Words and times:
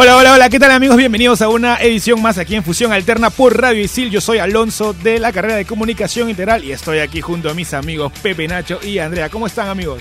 Hola, 0.00 0.16
hola, 0.16 0.34
hola, 0.34 0.48
¿qué 0.48 0.60
tal 0.60 0.70
amigos? 0.70 0.96
Bienvenidos 0.96 1.42
a 1.42 1.48
una 1.48 1.74
edición 1.78 2.22
más 2.22 2.38
aquí 2.38 2.54
en 2.54 2.62
Fusión 2.62 2.92
Alterna 2.92 3.30
por 3.30 3.60
Radio 3.60 3.82
Isil. 3.82 4.12
Yo 4.12 4.20
soy 4.20 4.38
Alonso 4.38 4.92
de 4.92 5.18
la 5.18 5.32
carrera 5.32 5.56
de 5.56 5.64
Comunicación 5.64 6.30
Integral 6.30 6.62
y 6.62 6.70
estoy 6.70 7.00
aquí 7.00 7.20
junto 7.20 7.50
a 7.50 7.54
mis 7.54 7.74
amigos 7.74 8.12
Pepe 8.22 8.46
Nacho 8.46 8.78
y 8.80 9.00
Andrea. 9.00 9.28
¿Cómo 9.28 9.48
están 9.48 9.66
amigos? 9.66 10.00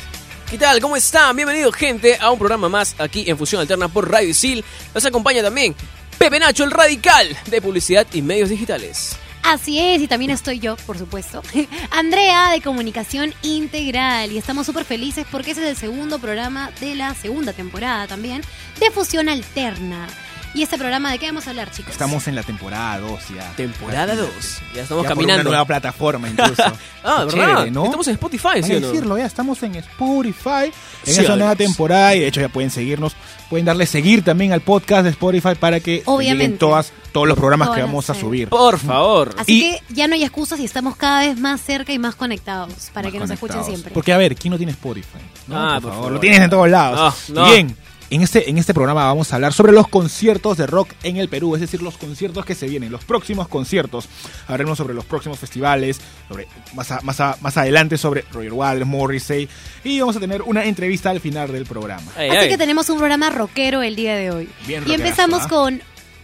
¿Qué 0.51 0.59
tal? 0.59 0.79
¿Cómo 0.81 0.95
están? 0.95 1.35
Bienvenidos, 1.35 1.73
gente, 1.73 2.15
a 2.21 2.29
un 2.29 2.37
programa 2.37 2.69
más 2.69 2.93
aquí 2.99 3.23
en 3.27 3.39
Fusión 3.39 3.59
Alterna 3.59 3.87
por 3.87 4.07
Radio 4.07 4.29
Isil. 4.29 4.63
Nos 4.93 5.03
acompaña 5.03 5.41
también 5.41 5.73
Pepe 6.19 6.37
Nacho, 6.37 6.63
el 6.63 6.69
radical 6.69 7.35
de 7.47 7.59
publicidad 7.59 8.05
y 8.13 8.21
medios 8.21 8.49
digitales. 8.49 9.17
Así 9.43 9.79
es, 9.79 10.01
y 10.01 10.07
también 10.07 10.31
estoy 10.31 10.59
yo, 10.59 10.75
por 10.75 10.97
supuesto. 10.97 11.41
Andrea 11.91 12.51
de 12.51 12.61
Comunicación 12.61 13.33
Integral. 13.43 14.31
Y 14.31 14.37
estamos 14.37 14.65
súper 14.65 14.83
felices 14.83 15.25
porque 15.31 15.51
ese 15.51 15.63
es 15.63 15.69
el 15.69 15.77
segundo 15.77 16.19
programa 16.19 16.71
de 16.79 16.95
la 16.95 17.13
segunda 17.15 17.53
temporada 17.53 18.07
también 18.07 18.41
de 18.79 18.91
Fusión 18.91 19.29
Alterna. 19.29 20.07
¿Y 20.53 20.63
este 20.63 20.77
programa 20.77 21.11
de 21.11 21.19
qué 21.19 21.27
vamos 21.27 21.45
a 21.45 21.51
hablar, 21.51 21.69
chicos? 21.71 21.91
Estamos 21.91 22.27
en 22.27 22.33
la 22.35 22.41
temporada 22.41 22.97
2 22.99 23.19
ya. 23.35 23.51
Temporada 23.55 24.15
2. 24.15 24.27
Ya 24.73 24.81
estamos 24.81 25.03
Ya 25.03 25.09
por 25.09 25.17
una 25.17 25.25
caminando. 25.27 25.43
nueva 25.51 25.65
plataforma 25.65 26.29
incluso. 26.29 26.63
Ah, 27.09 27.25
Qué 27.29 27.37
¿verdad? 27.37 27.53
chévere, 27.55 27.71
¿no? 27.71 27.85
Estamos 27.85 28.07
en 28.09 28.13
Spotify, 28.15 28.47
Hay 28.55 28.63
¿sí 28.63 28.69
que 28.71 28.77
o 28.77 28.79
no? 28.81 28.87
decirlo, 28.87 29.17
ya 29.17 29.25
estamos 29.25 29.63
en 29.63 29.75
Spotify, 29.75 30.65
en 31.05 31.13
Sí, 31.13 31.21
esa 31.21 31.37
nueva 31.37 31.55
temporada 31.55 32.13
y 32.15 32.19
de 32.19 32.27
hecho 32.27 32.41
ya 32.41 32.49
pueden 32.49 32.69
seguirnos, 32.69 33.15
pueden 33.49 33.65
darle 33.65 33.85
seguir 33.85 34.25
también 34.25 34.51
al 34.51 34.59
podcast 34.59 35.03
de 35.05 35.11
Spotify 35.11 35.55
para 35.57 35.79
que 35.79 36.01
Obviamente. 36.05 36.43
lleguen 36.43 36.57
todas, 36.57 36.91
todos 37.13 37.25
los 37.25 37.37
programas 37.37 37.69
que 37.69 37.81
vamos 37.81 38.09
a 38.09 38.13
sí. 38.13 38.19
subir. 38.19 38.49
Por 38.49 38.77
favor. 38.77 39.33
Así 39.37 39.53
Y- 39.57 39.61
que 39.61 39.93
ya 39.93 40.07
no 40.09 40.15
hay 40.15 40.23
excusas 40.25 40.59
y 40.59 40.65
estamos 40.65 40.97
cada 40.97 41.21
vez 41.21 41.39
más 41.39 41.61
cerca 41.61 41.93
y 41.93 41.99
más 41.99 42.15
conectados 42.15 42.73
para 42.93 43.05
Más 43.07 43.13
que 43.13 43.19
nos 43.19 43.29
escuchen 43.29 43.63
siempre. 43.63 43.93
Porque 43.93 44.11
a 44.11 44.17
ver, 44.17 44.35
¿quién 44.35 44.51
no 44.51 44.57
tiene 44.57 44.73
Spotify? 44.73 45.19
No, 45.47 45.55
Ah, 45.57 45.73
por, 45.75 45.83
por 45.83 45.91
favor, 45.91 45.93
favor. 45.95 46.11
lo 46.11 46.19
tienes 46.19 46.41
en 46.41 46.49
todos 46.49 46.67
lados. 46.69 47.29
No, 47.29 47.45
no. 47.45 47.51
Bien, 47.53 47.77
en 48.09 48.21
este, 48.21 48.49
en 48.49 48.57
este 48.57 48.73
programa 48.73 49.05
vamos 49.05 49.31
a 49.31 49.35
hablar 49.35 49.51
sobre 49.53 49.73
los 49.73 49.87
conciertos 49.89 50.57
de 50.57 50.65
rock 50.65 50.89
en 51.03 51.17
el 51.17 51.27
Perú, 51.27 51.55
es 51.55 51.61
decir, 51.61 51.81
los 51.81 51.97
conciertos 51.97 52.45
que 52.45 52.55
se 52.55 52.67
vienen, 52.67 52.91
los 52.91 53.03
próximos 53.03 53.47
conciertos. 53.49 54.07
Hablaremos 54.45 54.77
sobre 54.77 54.93
los 54.93 55.03
próximos 55.05 55.37
festivales, 55.39 55.99
sobre 56.29 56.47
más, 56.73 56.89
a- 56.91 57.01
más, 57.01 57.19
a- 57.19 57.37
más 57.41 57.57
adelante 57.57 57.97
sobre 57.97 58.23
Roger 58.31 58.53
Waters, 58.53 58.85
Morrissey 58.87 59.49
y 59.83 59.99
vamos 59.99 60.15
a 60.15 60.19
tener 60.21 60.41
una 60.43 60.63
entrevista 60.63 61.09
al 61.09 61.19
final 61.19 61.51
del 61.51 61.65
programa. 61.65 62.09
Ay, 62.15 62.29
Así 62.29 62.37
ay. 62.39 62.49
que 62.49 62.57
tenemos 62.57 62.89
un 62.89 62.97
programa 62.97 63.29
rockero 63.29 63.81
el 63.81 63.95
día 63.95 64.15
de 64.15 64.31
hoy. 64.31 64.49
Bien 64.65 64.83
y 64.87 64.93
empezamos 64.93 65.43
¿ah? 65.43 65.49
con 65.49 65.81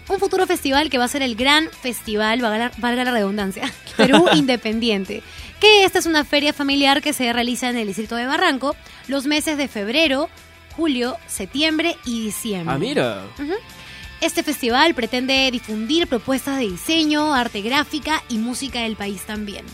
un 0.10 0.20
futuro 0.20 0.46
festival 0.48 0.90
que 0.90 0.98
va 0.98 1.06
a 1.06 1.08
ser 1.10 1.22
el 1.22 1.36
gran 1.36 1.70
festival, 1.70 2.42
valga 2.42 2.58
la, 2.58 2.72
valga 2.78 3.04
la 3.04 3.12
redundancia, 3.12 3.72
Perú 3.98 4.26
Independiente. 4.34 5.22
Que 5.60 5.84
esta 5.86 6.00
es 6.00 6.06
una 6.06 6.24
feria 6.26 6.54
familiar 6.54 7.02
que 7.02 7.14
se 7.14 7.32
realiza 7.34 7.70
en 7.70 7.78
el 7.78 7.88
distrito 7.88 8.16
de 8.16 8.26
Barranco 8.26 8.76
los 9.08 9.26
meses 9.28 9.58
de 9.58 9.68
febrero, 9.70 10.30
julio, 10.76 11.18
septiembre 11.28 11.98
y 12.06 12.26
diciembre. 12.26 12.76
Ah, 12.76 12.78
mira. 12.78 13.24
Este 14.22 14.42
festival 14.44 14.94
pretende 14.96 15.50
difundir 15.52 16.08
propuestas 16.08 16.58
de 16.58 16.64
diseño, 16.70 17.34
arte 17.34 17.62
gráfica 17.62 18.24
y 18.30 18.38
música 18.38 18.82
del 18.82 18.96
país 18.96 19.24
también. 19.24 19.66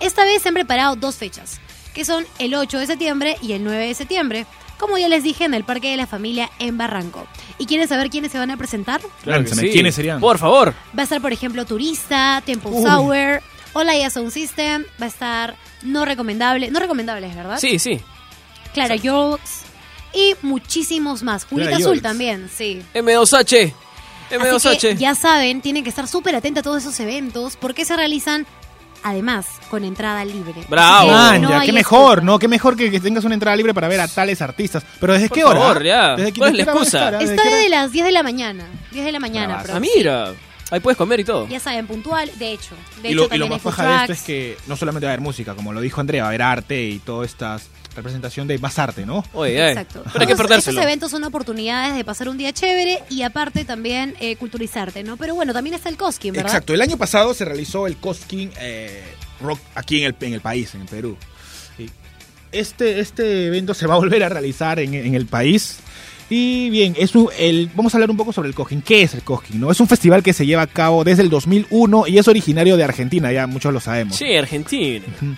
Esta 0.00 0.24
vez 0.24 0.42
se 0.42 0.48
han 0.48 0.54
preparado 0.54 0.94
dos 0.94 1.16
fechas, 1.16 1.60
que 1.92 2.04
son 2.04 2.24
el 2.38 2.54
8 2.54 2.78
de 2.78 2.86
septiembre 2.86 3.36
y 3.42 3.52
el 3.52 3.64
9 3.64 3.88
de 3.88 3.94
septiembre, 3.94 4.46
como 4.78 4.96
ya 4.96 5.08
les 5.08 5.24
dije 5.24 5.44
en 5.44 5.54
el 5.54 5.64
Parque 5.64 5.90
de 5.90 5.96
la 5.96 6.06
Familia 6.06 6.48
en 6.60 6.78
Barranco. 6.78 7.26
¿Y 7.58 7.66
quieren 7.66 7.88
saber 7.88 8.10
quiénes 8.10 8.30
se 8.30 8.38
van 8.38 8.52
a 8.52 8.56
presentar? 8.56 9.00
Claro 9.00 9.42
que 9.42 9.48
Lánzame, 9.50 9.62
sí. 9.62 9.70
¿quiénes 9.72 9.94
serían? 9.96 10.20
Por 10.20 10.38
favor. 10.38 10.72
Va 10.96 11.00
a 11.00 11.02
estar, 11.02 11.20
por 11.20 11.32
ejemplo, 11.32 11.66
Turista, 11.66 12.40
Temple 12.46 12.70
Uy. 12.70 12.84
Sour, 12.84 13.42
Olaya 13.72 14.08
Sound 14.08 14.30
System, 14.30 14.84
va 15.02 15.06
a 15.06 15.08
estar 15.08 15.56
No 15.82 16.04
Recomendable, 16.04 16.70
no 16.70 16.78
recomendables, 16.78 17.34
¿verdad? 17.34 17.58
Sí, 17.58 17.80
sí. 17.80 18.00
Clara 18.72 18.94
Yorks 18.94 19.64
y 20.14 20.34
muchísimos 20.42 21.22
más. 21.22 21.44
Julita 21.44 21.70
Azul 21.76 21.84
Yorks. 21.86 22.02
también, 22.02 22.50
sí. 22.54 22.82
M2H. 22.94 23.72
Así 24.30 24.36
M2H. 24.36 24.80
que 24.80 24.96
ya 24.96 25.14
saben, 25.14 25.60
tienen 25.62 25.82
que 25.84 25.90
estar 25.90 26.06
súper 26.08 26.34
atentos 26.36 26.60
a 26.60 26.64
todos 26.64 26.82
esos 26.82 26.98
eventos 27.00 27.56
porque 27.56 27.84
se 27.84 27.96
realizan 27.96 28.46
además 29.02 29.46
con 29.70 29.84
entrada 29.84 30.24
libre. 30.24 30.54
Bravo. 30.68 31.10
Man, 31.10 31.40
no 31.42 31.50
ya, 31.50 31.60
hay 31.60 31.66
qué 31.68 31.72
mejor, 31.72 32.18
excusa. 32.18 32.24
¿no? 32.26 32.38
Qué 32.38 32.48
mejor 32.48 32.76
que, 32.76 32.90
que 32.90 33.00
tengas 33.00 33.24
una 33.24 33.34
entrada 33.34 33.56
libre 33.56 33.72
para 33.72 33.88
ver 33.88 34.00
a 34.00 34.08
tales 34.08 34.42
artistas. 34.42 34.82
Pero 35.00 35.12
¿desde 35.14 35.28
Por 35.28 35.38
qué 35.38 35.44
hora? 35.44 35.60
favor, 35.60 35.84
ya. 35.84 36.16
¿Desde 36.16 36.32
qué- 36.32 36.38
¿Cuál 36.40 36.58
es 36.60 36.66
la 36.66 36.72
hora 36.72 36.80
excusa? 36.82 36.98
estar? 37.04 37.14
Está 37.14 37.18
¿Desde 37.32 37.36
qué 37.36 37.54
desde 37.56 37.66
hora? 37.68 37.82
las 37.82 37.92
10 37.92 38.04
de 38.06 38.12
la 38.12 38.22
mañana. 38.22 38.64
10 38.92 39.04
de 39.04 39.12
la 39.12 39.20
mañana, 39.20 39.64
Ah, 39.72 39.80
mira. 39.80 40.34
Ahí 40.70 40.80
puedes 40.80 40.98
comer 40.98 41.20
y 41.20 41.24
todo. 41.24 41.48
Ya 41.48 41.60
saben, 41.60 41.86
puntual, 41.86 42.30
de 42.38 42.52
hecho. 42.52 42.74
De 43.00 43.08
y 43.08 43.12
hecho, 43.12 43.16
lo, 43.16 43.22
y 43.34 43.38
lo 43.38 43.44
también 43.46 43.50
más 43.52 43.60
paja 43.62 43.88
de 43.88 43.96
esto 44.00 44.12
es 44.12 44.20
que 44.22 44.58
no 44.66 44.76
solamente 44.76 45.06
va 45.06 45.12
a 45.12 45.14
haber 45.14 45.22
música, 45.22 45.54
como 45.54 45.72
lo 45.72 45.80
dijo 45.80 45.98
Andrea, 46.02 46.24
va 46.24 46.26
a 46.26 46.30
haber 46.30 46.42
arte 46.42 46.82
y 46.82 46.98
toda 46.98 47.24
esta 47.24 47.58
representación 47.96 48.46
de 48.46 48.58
más 48.58 48.78
arte, 48.78 49.04
¿no? 49.04 49.24
Oye, 49.32 49.60
ay. 49.62 49.70
Exacto. 49.70 50.02
Pero 50.12 50.20
hay 50.20 50.26
que 50.26 50.36
perdérselo. 50.36 50.72
Estos 50.78 50.84
eventos 50.84 51.10
son 51.10 51.24
oportunidades 51.24 51.96
de 51.96 52.04
pasar 52.04 52.28
un 52.28 52.38
día 52.38 52.52
chévere 52.52 53.00
y 53.10 53.22
aparte 53.22 53.64
también 53.64 54.14
eh, 54.20 54.36
culturizarte, 54.36 55.02
¿no? 55.02 55.16
Pero 55.16 55.34
bueno, 55.34 55.52
también 55.52 55.74
está 55.74 55.88
el 55.88 55.96
Cosquín, 55.96 56.32
¿verdad? 56.32 56.50
Exacto, 56.50 56.74
el 56.74 56.80
año 56.80 56.96
pasado 56.96 57.34
se 57.34 57.44
realizó 57.44 57.86
el 57.86 57.96
Cosquín 57.96 58.50
eh, 58.60 59.02
Rock 59.40 59.58
aquí 59.74 60.00
en 60.02 60.06
el, 60.06 60.16
en 60.20 60.34
el 60.34 60.40
país, 60.40 60.74
en 60.74 60.82
el 60.82 60.86
Perú. 60.88 61.16
Este, 62.50 63.00
este 63.00 63.46
evento 63.48 63.74
se 63.74 63.86
va 63.86 63.94
a 63.94 63.98
volver 63.98 64.22
a 64.24 64.28
realizar 64.30 64.78
en, 64.80 64.94
en 64.94 65.14
el 65.14 65.26
país. 65.26 65.78
Y 66.30 66.70
bien, 66.70 66.94
es 66.98 67.14
un- 67.14 67.28
el, 67.38 67.70
vamos 67.74 67.92
a 67.94 67.96
hablar 67.98 68.10
un 68.10 68.16
poco 68.16 68.32
sobre 68.32 68.48
el 68.48 68.54
Cosquín. 68.54 68.80
¿Qué 68.82 69.02
es 69.02 69.14
el 69.14 69.22
Cosquín? 69.22 69.60
No? 69.60 69.70
Es 69.70 69.80
un 69.80 69.88
festival 69.88 70.22
que 70.22 70.32
se 70.32 70.46
lleva 70.46 70.62
a 70.62 70.66
cabo 70.66 71.04
desde 71.04 71.22
el 71.22 71.30
2001 71.30 72.06
y 72.06 72.18
es 72.18 72.26
originario 72.28 72.76
de 72.76 72.84
Argentina, 72.84 73.32
ya 73.32 73.46
muchos 73.46 73.72
lo 73.72 73.80
sabemos. 73.80 74.16
Sí, 74.16 74.34
Argentina. 74.36 75.04
Eh, 75.06 75.34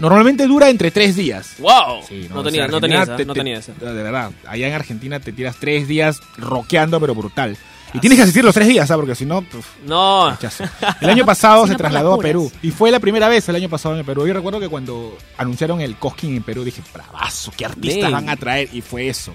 Normalmente 0.00 0.46
dura 0.46 0.70
entre 0.70 0.90
tres 0.90 1.14
días. 1.16 1.54
Wow. 1.58 2.02
Sí, 2.08 2.26
no, 2.30 2.40
o 2.40 2.42
tenía, 2.42 2.62
sea, 2.62 2.68
no 2.70 2.80
tenía 2.80 3.02
Argentina 3.02 3.02
esa, 3.02 3.16
te- 3.16 3.24
no 3.26 3.32
te- 3.34 3.40
tenía 3.40 3.58
esa. 3.58 3.72
De 3.72 4.02
verdad, 4.02 4.30
allá 4.46 4.66
en 4.68 4.74
Argentina 4.74 5.20
te 5.20 5.32
tiras 5.32 5.56
tres 5.60 5.86
días 5.86 6.20
rockeando, 6.38 6.98
pero 7.00 7.14
brutal. 7.14 7.56
Y 7.92 8.00
tienes 8.00 8.16
que 8.16 8.22
asistir 8.24 8.44
los 8.44 8.52
tres 8.54 8.66
días, 8.66 8.88
¿sabes? 8.88 9.02
Porque 9.02 9.14
si 9.14 9.24
no, 9.24 9.42
pues, 9.42 9.64
No. 9.86 10.28
rechazo. 10.32 10.64
El 11.00 11.10
año 11.10 11.24
pasado 11.24 11.62
Si 11.62 11.68
se 11.68 11.72
no, 11.74 11.76
por 11.78 11.82
trasladó 11.84 12.14
a 12.14 12.18
Perú. 12.18 12.50
Y 12.60 12.72
fue 12.72 12.90
la 12.90 12.98
primera 12.98 13.28
vez 13.28 13.48
el 13.48 13.54
año 13.54 13.68
pasado 13.68 13.94
en 13.94 14.00
el 14.00 14.04
Perú. 14.04 14.26
Yo 14.26 14.34
recuerdo 14.34 14.58
que 14.58 14.68
cuando 14.68 15.16
anunciaron 15.38 15.80
el 15.80 15.94
Cosquín 15.96 16.34
en 16.34 16.42
Perú, 16.42 16.64
dije, 16.64 16.82
bravazo, 16.92 17.52
¿qué 17.56 17.66
artistas 17.66 18.10
van 18.10 18.28
a 18.28 18.36
traer? 18.36 18.68
Y 18.72 18.80
fue 18.80 19.08
eso. 19.08 19.32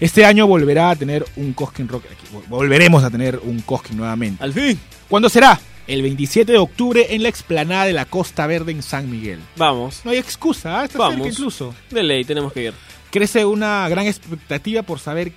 Este 0.00 0.24
año 0.24 0.48
volverá 0.48 0.90
a 0.90 0.96
tener 0.96 1.24
un 1.36 1.52
Cosquín 1.52 1.86
Rock. 1.86 2.06
aquí. 2.06 2.26
Volveremos 2.48 3.04
a 3.04 3.10
tener 3.10 3.38
un 3.38 3.60
Cosquín 3.60 3.98
nuevamente. 3.98 4.42
Al 4.42 4.52
fin. 4.52 4.80
¿Cuándo 5.08 5.28
será? 5.28 5.60
El 5.86 6.02
27 6.02 6.52
de 6.52 6.58
octubre 6.58 7.06
en 7.10 7.22
la 7.22 7.28
explanada 7.28 7.84
de 7.86 7.92
la 7.92 8.04
Costa 8.04 8.46
Verde 8.46 8.72
en 8.72 8.82
San 8.82 9.10
Miguel. 9.10 9.40
Vamos. 9.56 10.00
No 10.04 10.10
hay 10.12 10.18
excusa, 10.18 10.80
¿ah? 10.80 10.84
está 10.84 10.98
Vamos. 10.98 11.16
cerca 11.16 11.28
incluso. 11.30 11.74
De 11.90 12.02
ley, 12.02 12.24
tenemos 12.24 12.52
que 12.52 12.64
ir. 12.64 12.74
Crece 13.10 13.44
una 13.44 13.88
gran 13.88 14.06
expectativa 14.06 14.82
por 14.82 15.00
saber 15.00 15.32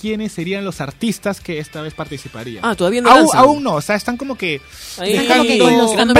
quiénes 0.00 0.32
serían 0.32 0.64
los 0.64 0.80
artistas 0.80 1.40
que 1.40 1.58
esta 1.58 1.82
vez 1.82 1.92
participarían. 1.92 2.64
Ah, 2.64 2.74
todavía 2.74 3.02
no 3.02 3.10
aún, 3.10 3.28
aún 3.34 3.62
no, 3.62 3.74
o 3.74 3.80
sea, 3.82 3.96
están 3.96 4.16
como 4.16 4.34
que 4.36 4.60
Ahí, 4.98 5.12
Están 5.12 5.38
como 5.38 5.48
que 5.50 5.58
con 5.58 5.76
los 5.76 5.92
creando 5.92 6.14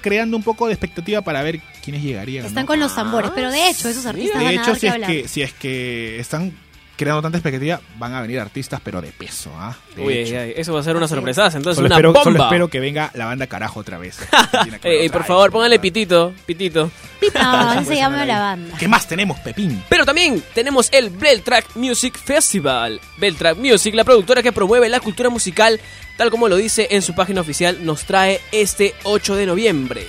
planeando, 0.00 0.36
un 0.36 0.42
poco 0.44 0.66
de 0.68 0.74
expectativa 0.74 1.20
para 1.22 1.42
ver 1.42 1.60
quiénes 1.82 2.02
llegarían. 2.02 2.46
Están 2.46 2.62
¿no? 2.64 2.68
con 2.68 2.78
los 2.78 2.94
tambores, 2.94 3.32
pero 3.34 3.50
de 3.50 3.68
hecho 3.68 3.88
esos 3.88 4.06
artistas 4.06 4.38
De 4.38 4.44
van 4.44 4.58
a 4.58 4.62
hecho, 4.62 4.70
dar 4.70 4.74
si 4.76 4.80
que 4.80 4.86
es 4.86 4.92
hablar. 4.94 5.10
que, 5.10 5.28
si 5.28 5.42
es 5.42 5.52
que 5.52 6.20
están 6.20 6.52
creando 7.00 7.22
tanta 7.22 7.38
expectativa, 7.38 7.80
van 7.96 8.12
a 8.12 8.20
venir 8.20 8.38
artistas, 8.38 8.78
pero 8.84 9.00
de 9.00 9.10
peso, 9.10 9.50
¿ah? 9.56 9.74
De 9.96 10.02
Uy, 10.02 10.18
hecho. 10.18 10.32
ay, 10.32 10.36
ay, 10.36 10.52
eso 10.56 10.74
va 10.74 10.80
a 10.80 10.82
ser 10.82 10.94
una 10.96 11.06
Así 11.06 11.14
es. 11.14 11.16
sorpresa. 11.16 11.46
Entonces, 11.46 11.76
Solo 11.76 11.86
una 11.86 11.94
espero, 11.96 12.08
bomba. 12.12 12.24
solo 12.24 12.42
espero 12.44 12.68
que 12.68 12.78
venga 12.80 13.10
la 13.14 13.24
banda 13.24 13.46
carajo 13.46 13.80
otra 13.80 13.96
vez. 13.96 14.18
Ey, 14.82 15.08
por 15.08 15.24
favor, 15.24 15.50
póngale 15.50 15.78
pitito, 15.78 16.34
pitito. 16.44 16.90
No, 17.34 17.84
se 17.86 17.96
llama 17.96 18.26
la 18.26 18.38
banda. 18.38 18.76
¿Qué 18.78 18.86
más 18.86 19.08
tenemos, 19.08 19.38
Pepín? 19.40 19.82
Pero 19.88 20.04
también 20.04 20.42
tenemos 20.54 20.88
el 20.92 21.08
Beltrack 21.08 21.74
Music 21.76 22.18
Festival. 22.18 23.00
Beltrack 23.16 23.56
Music, 23.56 23.94
la 23.94 24.04
productora 24.04 24.42
que 24.42 24.52
promueve 24.52 24.88
la 24.90 25.00
cultura 25.00 25.30
musical, 25.30 25.80
tal 26.18 26.30
como 26.30 26.48
lo 26.48 26.56
dice 26.56 26.88
en 26.90 27.00
su 27.00 27.14
página 27.14 27.40
oficial, 27.40 27.78
nos 27.84 28.04
trae 28.04 28.40
este 28.52 28.94
8 29.04 29.36
de 29.36 29.46
noviembre. 29.46 30.06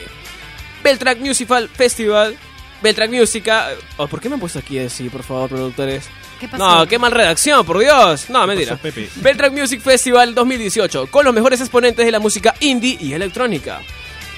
Beltrack 0.83 1.19
Musical 1.19 1.69
Festival. 1.69 2.35
Beltrack 2.81 3.11
Musica. 3.11 3.69
Oh, 3.97 4.07
¿Por 4.07 4.19
qué 4.19 4.27
me 4.27 4.33
han 4.35 4.39
puesto 4.41 4.59
aquí 4.59 4.79
así, 4.79 5.07
por 5.09 5.23
favor, 5.23 5.49
productores? 5.49 6.09
¿Qué 6.41 6.47
pasó? 6.47 6.67
No, 6.79 6.87
qué 6.87 6.97
mal 6.97 7.11
redacción, 7.11 7.63
por 7.65 7.77
Dios. 7.77 8.29
No, 8.29 8.45
mentira. 8.47 8.71
pasó, 8.71 8.81
Pepe? 8.81 9.09
Beltrack 9.17 9.53
Music 9.53 9.79
Festival 9.79 10.33
2018, 10.33 11.05
con 11.07 11.23
los 11.23 11.33
mejores 11.35 11.61
exponentes 11.61 12.03
de 12.03 12.11
la 12.11 12.19
música 12.19 12.55
indie 12.59 12.97
y 12.99 13.13
electrónica. 13.13 13.79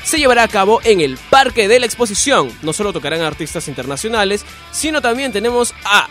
se 0.03 0.17
llevará 0.19 0.43
a 0.43 0.47
cabo 0.49 0.81
en 0.83 0.99
el 0.99 1.17
Parque 1.29 1.69
de 1.69 1.79
la 1.79 1.85
Exposición. 1.85 2.51
No 2.61 2.73
solo 2.73 2.91
tocarán 2.91 3.21
artistas 3.21 3.69
internacionales, 3.69 4.45
sino 4.71 5.01
también 5.01 5.31
tenemos 5.31 5.73
a 5.85 6.09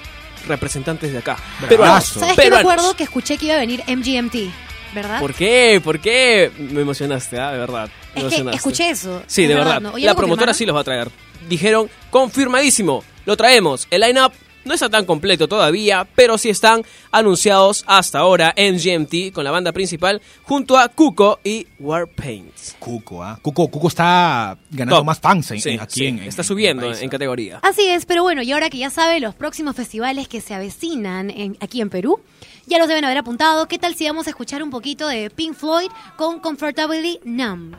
representantes 0.48 1.12
de 1.12 1.18
acá. 1.18 1.36
Peruanos. 1.68 2.06
¿Sabes 2.06 2.36
qué 2.36 2.50
me 2.50 2.56
acuerdo 2.56 2.96
que 2.96 3.04
escuché 3.04 3.36
que 3.36 3.46
iba 3.46 3.56
a 3.56 3.58
venir 3.58 3.82
MGMT? 3.86 4.50
¿Verdad? 4.94 5.20
¿Por 5.20 5.34
qué? 5.34 5.80
¿Por 5.84 6.00
qué? 6.00 6.50
Me 6.58 6.80
emocionaste, 6.80 7.38
¿ah? 7.38 7.52
de 7.52 7.58
verdad. 7.58 7.90
Me 8.14 8.22
Es 8.22 8.34
que 8.34 8.50
escuché 8.56 8.90
eso. 8.90 9.22
Sí, 9.26 9.42
Es 9.42 9.48
de 9.48 9.54
verdad. 9.54 9.80
¿no? 9.80 9.96
¿Ya 9.98 10.06
La 10.06 10.14
promotora 10.14 10.52
confirmaron? 10.52 10.54
sí 10.54 10.66
los 10.66 10.76
va 10.76 10.80
a 10.80 10.84
traer. 10.84 11.10
Dijeron, 11.48 11.90
confirmadísimo, 12.10 13.04
lo 13.24 13.36
traemos. 13.36 13.86
El 13.90 14.00
line-up 14.02 14.32
no 14.64 14.74
está 14.74 14.88
tan 14.88 15.04
completo 15.04 15.48
todavía, 15.48 16.06
pero 16.14 16.38
sí 16.38 16.48
están 16.50 16.82
anunciados 17.10 17.84
hasta 17.86 18.18
ahora 18.20 18.52
en 18.56 18.76
GMT 18.78 19.32
con 19.32 19.44
la 19.44 19.50
banda 19.50 19.72
principal 19.72 20.20
junto 20.42 20.76
a 20.78 20.88
Cuco 20.88 21.40
y 21.44 21.66
Warpaint. 21.78 22.52
Cuco, 22.78 23.22
¿ah? 23.22 23.38
Cuco, 23.42 23.68
Cuco 23.68 23.88
está 23.88 24.56
ganando 24.70 24.96
Top. 24.98 25.06
más 25.06 25.20
fans 25.20 25.50
en, 25.50 25.60
Sí, 25.60 25.70
en- 25.70 25.80
aquí 25.80 26.00
sí, 26.00 26.06
en, 26.06 26.18
está 26.20 26.42
en 26.42 26.48
subiendo 26.48 26.92
en 26.92 27.08
categoría. 27.08 27.58
Así 27.62 27.86
es, 27.88 28.06
pero 28.06 28.22
bueno, 28.22 28.42
y 28.42 28.52
ahora 28.52 28.70
que 28.70 28.78
ya 28.78 28.90
sabe 28.90 29.20
los 29.20 29.34
próximos 29.34 29.74
festivales 29.76 30.28
que 30.28 30.40
se 30.40 30.54
avecinan 30.54 31.30
en- 31.30 31.56
aquí 31.60 31.80
en 31.80 31.90
Perú, 31.90 32.20
ya 32.66 32.78
los 32.78 32.88
deben 32.88 33.04
haber 33.04 33.18
apuntado. 33.18 33.66
¿Qué 33.66 33.78
tal 33.78 33.94
si 33.94 34.06
vamos 34.06 34.26
a 34.26 34.30
escuchar 34.30 34.62
un 34.62 34.70
poquito 34.70 35.08
de 35.08 35.30
Pink 35.30 35.54
Floyd 35.54 35.88
con 36.16 36.38
Comfortably 36.40 37.20
Numb? 37.24 37.74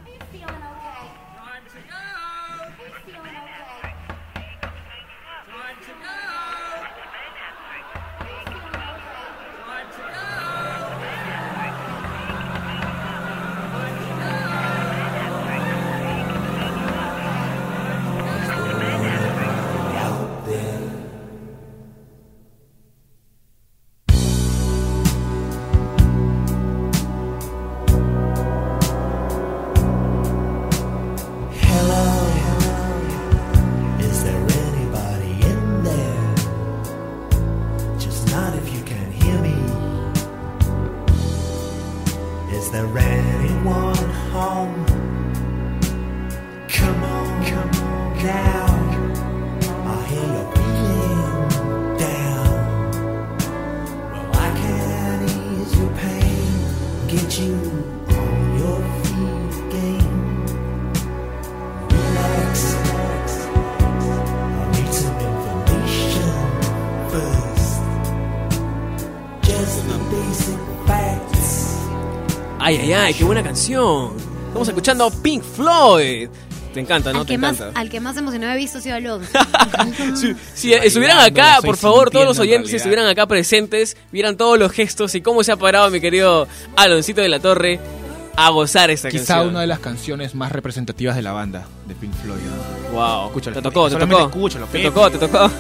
Is 42.64 42.72
there 42.72 42.98
anyone 42.98 44.10
home? 44.32 44.86
Come 46.70 47.04
on, 47.04 47.46
come 47.46 47.72
on 47.84 48.24
now. 48.24 48.66
I 49.86 50.06
hear 50.08 50.28
you're 50.34 50.52
feeling 50.56 51.98
down. 51.98 52.54
Well, 54.12 54.30
I 54.34 54.50
can 54.62 55.24
ease 55.24 55.74
your 55.78 55.92
pain, 56.04 56.52
get 57.10 57.30
you 57.38 57.54
on 58.22 58.36
your 58.58 58.80
feet 59.04 59.54
again. 59.66 60.14
Relax. 61.92 62.54
I 64.56 64.72
need 64.72 64.94
some 65.02 65.20
information 65.30 66.36
first. 67.12 67.74
Just 69.48 69.76
the 69.86 69.98
basic. 70.10 70.73
Ay, 72.66 72.78
ay, 72.78 72.94
ay, 72.94 73.14
qué 73.14 73.24
buena 73.26 73.44
canción. 73.44 74.14
Estamos 74.48 74.68
escuchando 74.70 75.12
Pink 75.22 75.44
Floyd. 75.44 76.30
Te 76.74 76.80
encanta, 76.80 77.12
¿no? 77.14 77.20
al, 77.20 77.26
Te 77.26 77.34
que 77.34 77.38
más, 77.38 77.56
encanta. 77.60 77.80
al 77.80 77.90
que 77.90 78.00
más 78.00 78.18
emocionado 78.18 78.54
he 78.54 78.58
visto 78.58 78.78
ha 78.78 78.82
sido 78.82 78.96
Alonso. 78.96 79.30
Si, 80.16 80.34
si 80.56 80.74
estuvieran 80.74 81.20
acá, 81.20 81.58
por 81.64 81.78
favor, 81.78 82.10
todos 82.10 82.26
los 82.26 82.40
oyentes, 82.40 82.70
si 82.72 82.78
estuvieran 82.78 83.06
acá 83.08 83.28
presentes, 83.28 83.98
vieran 84.12 84.38
todos 84.38 84.58
los 84.58 84.72
gestos 84.72 85.14
y 85.16 85.22
cómo 85.22 85.44
se 85.44 85.52
ha 85.52 85.58
parado 85.58 85.92
mi 85.92 86.00
querido 86.00 86.48
Aloncito 86.76 87.22
de 87.22 87.30
la 87.30 87.40
Torre 87.40 87.80
a 88.36 88.50
gozar 88.50 88.90
esta 88.90 89.10
Quizá 89.10 89.26
canción. 89.36 89.50
una 89.50 89.62
de 89.62 89.68
las 89.68 89.80
canciones 89.80 90.34
más 90.34 90.52
representativas 90.52 91.16
de 91.16 91.22
la 91.22 91.32
banda, 91.34 91.68
de 91.88 91.94
Pink 91.96 92.14
Floyd. 92.16 92.40
¿no? 92.42 92.98
Wow, 92.98 93.28
Escúchalo, 93.28 93.56
te 93.58 93.62
tocó, 93.62 93.90
te 93.90 93.96
tocó. 93.98 94.20
escúchalo, 94.26 94.66
te 94.68 94.80
tocó, 94.84 95.12
te 95.12 95.18
tocó. 95.20 95.52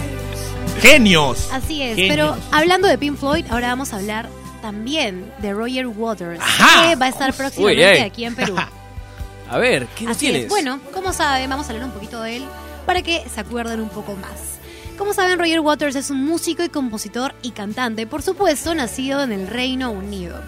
¡Genios! 0.80 1.48
Así 1.52 1.82
es, 1.82 1.96
Genios. 1.96 2.14
pero 2.16 2.36
hablando 2.52 2.86
de 2.88 2.96
Pink 2.98 3.18
Floyd, 3.18 3.44
ahora 3.50 3.68
vamos 3.68 3.92
a 3.92 3.96
hablar 3.96 4.28
también 4.66 5.32
de 5.38 5.52
Roger 5.54 5.86
Waters, 5.86 6.40
Ajá. 6.42 6.88
que 6.88 6.96
va 6.96 7.06
a 7.06 7.08
estar 7.08 7.32
próximamente 7.32 7.92
Uy, 7.92 7.98
aquí 8.00 8.24
en 8.24 8.34
Perú. 8.34 8.56
A 9.48 9.58
ver, 9.58 9.86
¿qué 9.94 10.08
Así 10.08 10.18
tienes? 10.26 10.42
es. 10.42 10.48
Bueno, 10.48 10.80
como 10.92 11.12
saben, 11.12 11.48
vamos 11.48 11.68
a 11.68 11.70
hablar 11.70 11.86
un 11.86 11.92
poquito 11.92 12.20
de 12.20 12.38
él 12.38 12.44
para 12.84 13.00
que 13.02 13.24
se 13.32 13.38
acuerden 13.40 13.78
un 13.80 13.90
poco 13.90 14.16
más. 14.16 14.56
Como 14.98 15.14
saben, 15.14 15.38
Roger 15.38 15.60
Waters 15.60 15.94
es 15.94 16.10
un 16.10 16.24
músico 16.24 16.64
y 16.64 16.68
compositor 16.68 17.32
y 17.42 17.52
cantante, 17.52 18.08
por 18.08 18.22
supuesto, 18.22 18.74
nacido 18.74 19.22
en 19.22 19.30
el 19.30 19.46
Reino 19.46 19.92
Unido. 19.92 20.40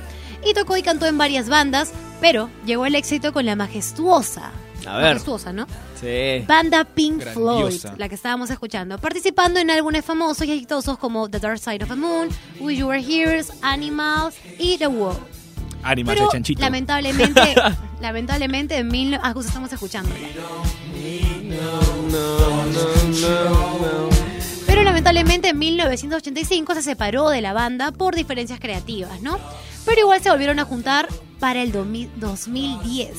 Y 0.44 0.52
tocó 0.52 0.76
y 0.76 0.82
cantó 0.82 1.06
en 1.06 1.16
varias 1.16 1.48
bandas, 1.48 1.92
pero 2.20 2.50
llegó 2.66 2.86
el 2.86 2.96
éxito 2.96 3.32
con 3.32 3.46
la 3.46 3.54
majestuosa. 3.54 4.50
A 4.86 4.96
ver. 4.98 5.06
Majestuosa, 5.14 5.52
¿no? 5.52 5.66
Sí. 6.00 6.44
Banda 6.46 6.84
Pink 6.84 7.20
Grandiosa. 7.20 7.88
Floyd, 7.88 7.98
la 7.98 8.08
que 8.08 8.14
estábamos 8.14 8.50
escuchando, 8.50 8.98
participando 8.98 9.58
en 9.60 9.70
álbumes 9.70 10.04
famosos 10.04 10.46
y 10.46 10.52
exitosos 10.52 10.98
como 10.98 11.28
The 11.28 11.40
Dark 11.40 11.58
Side 11.58 11.82
of 11.82 11.88
the 11.88 11.96
Moon, 11.96 12.28
We 12.60 12.76
You 12.76 12.86
Were 12.88 13.00
Heroes, 13.00 13.52
Animals 13.62 14.36
y 14.58 14.78
The 14.78 14.86
Wall. 14.86 15.16
Ánimas 15.82 16.14
Pero 16.14 16.26
de 16.26 16.32
chanchito. 16.32 16.60
lamentablemente, 16.60 17.54
lamentablemente 18.00 18.76
en 18.78 18.88
mil... 18.88 19.14
Ah, 19.22 19.32
justo 19.32 19.48
estamos 19.48 19.72
escuchándola. 19.72 20.16
Pero 24.66 24.82
lamentablemente 24.82 25.48
en 25.48 25.58
1985 25.58 26.74
se 26.74 26.82
separó 26.82 27.30
de 27.30 27.40
la 27.40 27.52
banda 27.52 27.92
por 27.92 28.14
diferencias 28.14 28.60
creativas, 28.60 29.20
¿no? 29.22 29.38
Pero 29.84 30.00
igual 30.00 30.20
se 30.22 30.30
volvieron 30.30 30.58
a 30.58 30.64
juntar 30.64 31.08
para 31.38 31.62
el 31.62 31.72
2000 31.72 32.10
2010, 32.16 33.10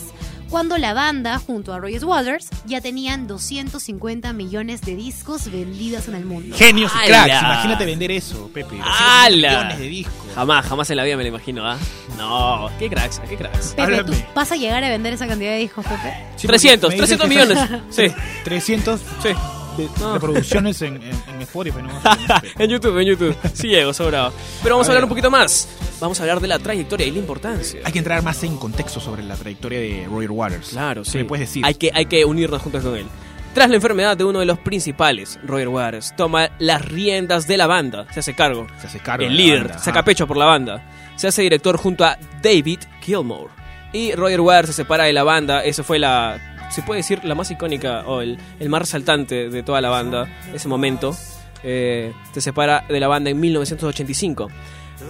cuando 0.50 0.78
la 0.78 0.94
banda, 0.94 1.40
junto 1.40 1.74
a 1.74 1.80
Roger 1.80 2.04
Waters, 2.06 2.50
ya 2.66 2.82
tenían 2.82 3.28
250 3.28 4.34
millones 4.34 4.82
de 4.82 4.96
discos 4.96 5.52
vendidos 5.52 6.08
en 6.08 6.16
el 6.16 6.26
mundo. 6.26 6.56
Genios 6.58 6.92
y 7.04 7.08
cracks. 7.08 7.42
Imagínate 7.42 7.86
vender 7.86 8.12
eso, 8.12 8.50
Pepe. 8.54 8.80
¡Hala! 8.84 9.50
Millones 9.50 9.80
de 9.80 9.88
discos. 9.88 10.14
Jamás, 10.36 10.66
jamás 10.66 10.90
en 10.90 10.98
la 10.98 11.04
vida 11.04 11.18
me 11.18 11.24
lo 11.24 11.30
imagino, 11.30 11.66
¿ah? 11.66 11.78
No, 12.18 12.70
qué 12.80 12.90
cracks, 12.90 13.20
qué 13.28 13.36
cracks. 13.36 13.74
Pepe, 13.76 14.04
¿tú 14.04 14.14
vas 14.36 14.52
a 14.52 14.56
llegar 14.56 14.84
a 14.84 14.90
vender 14.90 15.14
esa 15.14 15.28
cantidad 15.28 15.52
de 15.52 15.58
discos, 15.60 15.86
Pepe? 15.86 16.14
Sí, 16.36 16.48
porque 16.48 16.60
300, 16.60 16.90
me 16.90 16.96
dices 16.96 17.18
300 17.18 17.28
que 17.28 17.36
millones. 17.36 17.82
Sí. 17.90 18.16
300 18.44 19.02
Sí. 19.22 19.30
De- 19.80 19.90
No. 20.00 20.14
reproducciones 20.14 20.82
en, 20.82 20.96
en, 20.98 21.24
en 21.34 21.42
Spotify. 21.42 21.80
¿no? 21.82 21.90
En 22.60 22.70
YouTube, 22.70 22.98
en 23.00 23.08
YouTube. 23.08 23.36
Sí 23.54 23.68
llego, 23.68 23.94
sobrado. 23.94 24.34
Pero 24.64 24.76
vamos 24.76 24.88
a, 24.88 24.92
A 24.92 24.94
hablar 24.94 25.04
un 25.06 25.10
poquito 25.10 25.32
más. 25.32 25.68
Vamos 26.00 26.20
a 26.20 26.24
hablar 26.24 26.40
de 26.40 26.48
la 26.48 26.60
trayectoria 26.60 27.06
y 27.08 27.12
la 27.12 27.20
importancia. 27.20 27.82
Hay 27.84 27.92
que 27.92 28.00
entrar 28.00 28.22
más 28.24 28.42
en 28.44 28.56
contexto 28.58 29.00
sobre 29.00 29.24
la 29.24 29.36
trayectoria 29.36 29.80
de 29.80 30.06
Roger 30.10 30.32
Waters. 30.32 30.70
Claro, 30.70 31.04
¿Qué 31.04 31.10
sí. 31.10 31.18
me 31.20 31.26
puedes 31.26 31.48
decir? 31.50 31.66
Hay 31.66 31.76
que, 31.76 31.92
hay 31.94 32.06
que 32.06 32.24
unirnos 32.26 32.62
juntos 32.62 32.84
con 32.84 32.96
él. 32.96 33.06
Tras 33.54 33.68
la 33.70 33.76
enfermedad 33.76 34.16
de 34.16 34.24
uno 34.24 34.40
de 34.40 34.46
los 34.46 34.60
principales, 34.60 35.40
Roger 35.44 35.68
Waters 35.70 36.16
toma 36.16 36.52
las 36.60 36.86
riendas 36.86 37.48
de 37.48 37.58
la 37.58 37.66
banda, 37.68 38.06
se 38.14 38.20
hace 38.20 38.36
cargo. 38.36 38.68
Se 38.80 38.88
hace 38.88 39.00
cargo 39.00 39.24
El 39.26 39.32
de 39.32 39.36
la 39.36 39.42
líder, 39.44 39.64
banda, 39.64 39.80
saca 39.80 40.00
ajá. 40.00 40.06
pecho 40.06 40.28
por 40.28 40.38
la 40.38 40.46
banda. 40.46 40.88
Se 41.16 41.28
hace 41.28 41.42
director 41.42 41.76
junto 41.78 42.06
a 42.06 42.18
David 42.44 42.80
Gilmour. 43.02 43.50
Y 43.92 44.14
Roger 44.14 44.40
Waters 44.42 44.68
se 44.68 44.74
separa 44.74 45.06
de 45.06 45.14
la 45.14 45.24
banda. 45.24 45.64
Eso 45.66 45.84
fue 45.84 45.98
la, 45.98 46.40
se 46.70 46.82
puede 46.82 47.00
decir, 47.00 47.24
la 47.24 47.36
más 47.36 47.50
icónica 47.52 48.04
o 48.06 48.22
el, 48.22 48.38
el 48.60 48.70
más 48.70 48.82
resaltante 48.82 49.50
de 49.50 49.64
toda 49.64 49.82
la 49.82 49.90
banda, 49.90 50.28
ese 50.54 50.68
momento. 50.68 51.16
Eh, 51.64 52.14
se 52.34 52.40
separa 52.42 52.86
de 52.88 53.00
la 53.00 53.08
banda 53.10 53.30
en 53.30 53.40
1985. 53.40 54.48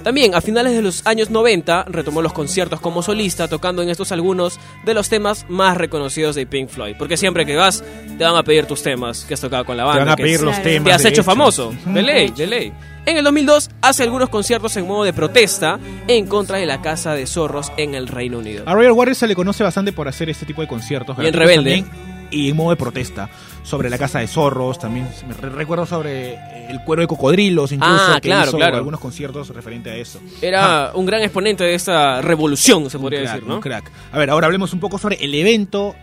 También 0.04 0.36
a 0.36 0.42
finales 0.42 0.74
de 0.74 0.82
los 0.84 1.06
años 1.08 1.30
90 1.32 1.86
retomó 1.90 2.22
los 2.22 2.32
conciertos 2.34 2.80
como 2.80 3.02
solista, 3.02 3.48
tocando 3.48 3.82
en 3.82 3.90
estos 3.90 4.12
algunos 4.12 4.60
de 4.86 4.94
los 4.94 5.10
temas 5.10 5.46
más 5.50 5.78
reconocidos 5.78 6.36
de 6.36 6.46
Pink 6.46 6.70
Floyd. 6.70 6.96
Porque 6.98 7.18
siempre 7.18 7.46
que 7.46 7.56
vas, 7.56 7.84
te 8.18 8.24
van 8.24 8.36
a 8.36 8.44
pedir 8.44 8.66
tus 8.68 8.84
temas 8.84 9.26
que 9.26 9.34
has 9.34 9.42
tocado 9.42 9.66
con 9.66 9.78
la 9.78 9.84
banda. 9.86 10.00
Te 10.02 10.06
van 10.06 10.14
a 10.14 10.16
que 10.16 10.24
pedir 10.24 10.36
es- 10.36 10.42
los 10.44 10.62
temas. 10.62 10.86
te 10.86 10.94
has 10.94 11.04
de 11.04 11.10
hecho 11.10 11.24
famoso. 11.24 11.74
De 11.86 12.02
ley, 12.04 12.30
de 12.30 12.46
ley. 12.48 12.74
En 13.10 13.18
el 13.18 13.24
2002 13.24 13.72
hace 13.82 14.04
algunos 14.04 14.30
conciertos 14.30 14.78
en 14.78 14.86
modo 14.86 15.04
de 15.04 15.14
protesta 15.14 15.80
en 16.08 16.28
contra 16.28 16.58
de 16.60 16.68
la 16.68 16.80
Casa 16.80 17.14
de 17.16 17.26
Zorros 17.26 17.72
en 17.76 17.96
el 17.96 18.08
Reino 18.08 18.38
Unido. 18.38 18.64
A 18.68 18.74
Roger 18.76 18.92
Waters 18.92 19.18
se 19.18 19.26
le 19.26 19.34
conoce 19.34 19.64
bastante 19.64 19.92
por 19.92 20.08
hacer 20.08 20.30
este 20.30 20.46
tipo 20.46 20.62
de 20.62 20.68
conciertos. 20.68 21.18
Bien 21.18 21.32
gratuitos 21.32 21.64
rebelde. 21.64 21.82
también, 21.88 22.28
y 22.30 22.50
en 22.52 22.56
modo 22.56 22.70
de 22.70 22.76
protesta. 22.76 23.28
Sobre 23.64 23.90
la 23.90 23.98
casa 23.98 24.20
de 24.20 24.28
zorros, 24.28 24.78
también 24.78 25.08
me 25.28 25.34
re- 25.34 25.50
recuerdo 25.50 25.88
sobre 25.88 26.34
eh, 26.34 26.68
el 26.70 26.84
cuero 26.84 27.02
de 27.02 27.08
cocodrilos, 27.08 27.72
incluso 27.72 27.96
Ah, 27.98 28.20
que 28.22 28.30
claro, 28.30 28.50
hizo 28.50 28.58
claro. 28.58 28.78
algunos 28.78 29.00
conciertos 29.00 29.50
referente 29.50 29.90
a 29.90 29.96
eso. 29.96 30.20
Era 30.40 30.92
un 30.94 31.08
gran 31.08 31.24
exponente 31.24 31.64
de 31.64 31.74
esta 31.74 32.22
revolución, 32.22 32.92
se 32.92 32.98
Un 32.98 33.04
podría 33.04 33.22
crack, 33.22 33.34
decir, 33.34 33.48
¿no? 33.50 33.56
un 33.56 33.62
crack. 33.62 33.92
A 34.12 34.20
ver, 34.20 34.30
ahora 34.30 34.46
hablemos 34.46 34.72
un 34.74 34.80
poco 34.80 35.00
sobre 35.00 35.16
el 35.16 35.34
evento 35.34 35.96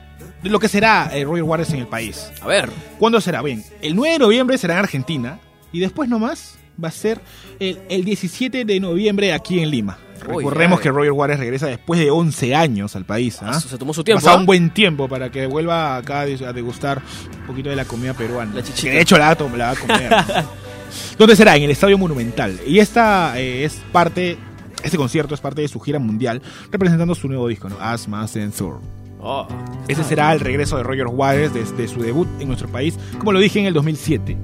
de 0.42 0.50
lo 0.50 0.58
que 0.58 0.66
será 0.66 1.10
eh, 1.14 1.22
Roger 1.25 1.44
Waters 1.44 1.70
en 1.70 1.78
el 1.80 1.86
país. 1.86 2.32
A 2.40 2.48
ver, 2.48 2.68
¿Cuándo 2.98 3.20
será? 3.20 3.42
Bien, 3.42 3.62
el 3.80 3.94
9 3.94 4.14
de 4.14 4.18
noviembre 4.18 4.58
será 4.58 4.75
en 4.75 4.80
Argentina 4.80 5.38
y 5.72 5.78
después 5.80 6.08
nomás 6.08 6.58
va 6.83 6.88
a 6.88 6.92
ser 6.92 7.21
el, 7.59 7.78
el 7.88 8.04
17 8.04 8.64
de 8.64 8.80
noviembre 8.80 9.33
aquí 9.33 9.61
en 9.61 9.71
Lima. 9.71 9.99
Uy, 10.28 10.38
Recordemos 10.38 10.80
que 10.80 10.90
Roger 10.90 11.12
Waters 11.12 11.38
regresa 11.38 11.66
después 11.66 12.00
de 12.00 12.11
11 12.11 12.54
años 12.54 12.97
al 12.97 13.04
país. 13.04 13.38
Ah, 13.42 13.61
se 13.61 13.78
tomó 13.78 13.95
su 13.95 14.02
tiempo, 14.02 14.21
Pasado 14.21 14.38
¿ah? 14.38 14.40
un 14.40 14.47
buen 14.47 14.71
tiempo 14.71 15.09
para 15.09 15.30
que 15.30 15.47
vuelva 15.47 15.97
acá 15.97 16.21
a 16.21 16.26
degustar 16.52 17.00
un 17.42 17.47
poquito 17.47 17.68
de 17.71 17.76
la 17.76 17.85
comida 17.85 18.12
peruana. 18.14 18.54
La. 18.54 18.62
Que 18.62 18.90
de 18.90 19.00
hecho 19.00 19.18
la 19.18 19.26
va 19.26 19.30
a, 19.33 19.37
tom- 19.37 19.54
la 19.54 19.66
va 19.66 19.71
a 19.73 19.76
comer. 19.76 20.11
¿Dónde 21.18 21.37
será? 21.37 21.56
En 21.56 21.64
el 21.64 21.71
Estadio 21.71 21.99
Monumental. 21.99 22.59
Y 22.66 22.78
esta 22.78 23.38
eh, 23.38 23.64
es 23.64 23.80
parte, 23.92 24.37
este 24.83 24.97
concierto 24.97 25.35
es 25.35 25.40
parte 25.40 25.62
de 25.62 25.68
su 25.68 25.78
gira 25.80 25.99
mundial, 25.99 26.42
representando 26.73 27.14
su 27.14 27.28
nuevo 27.28 27.47
disco, 27.49 27.68
¿no? 27.68 27.76
As 27.80 28.09
Mass 28.09 28.37
and 28.37 28.52
Thor. 28.54 28.80
Oh. 29.21 29.47
Ese 29.88 30.04
será 30.04 30.33
el 30.33 30.40
regreso 30.40 30.76
de 30.76 30.83
Roger 30.83 31.06
Waters 31.09 31.52
desde 31.54 31.88
su 31.88 32.00
debut 32.00 32.28
en 32.40 32.49
nuestro 32.49 32.68
país, 32.68 32.99
como 33.18 33.33
lo 33.33 33.38
dije 33.38 33.61
en 33.61 33.66
el 33.66 33.75
2007. 33.75 34.37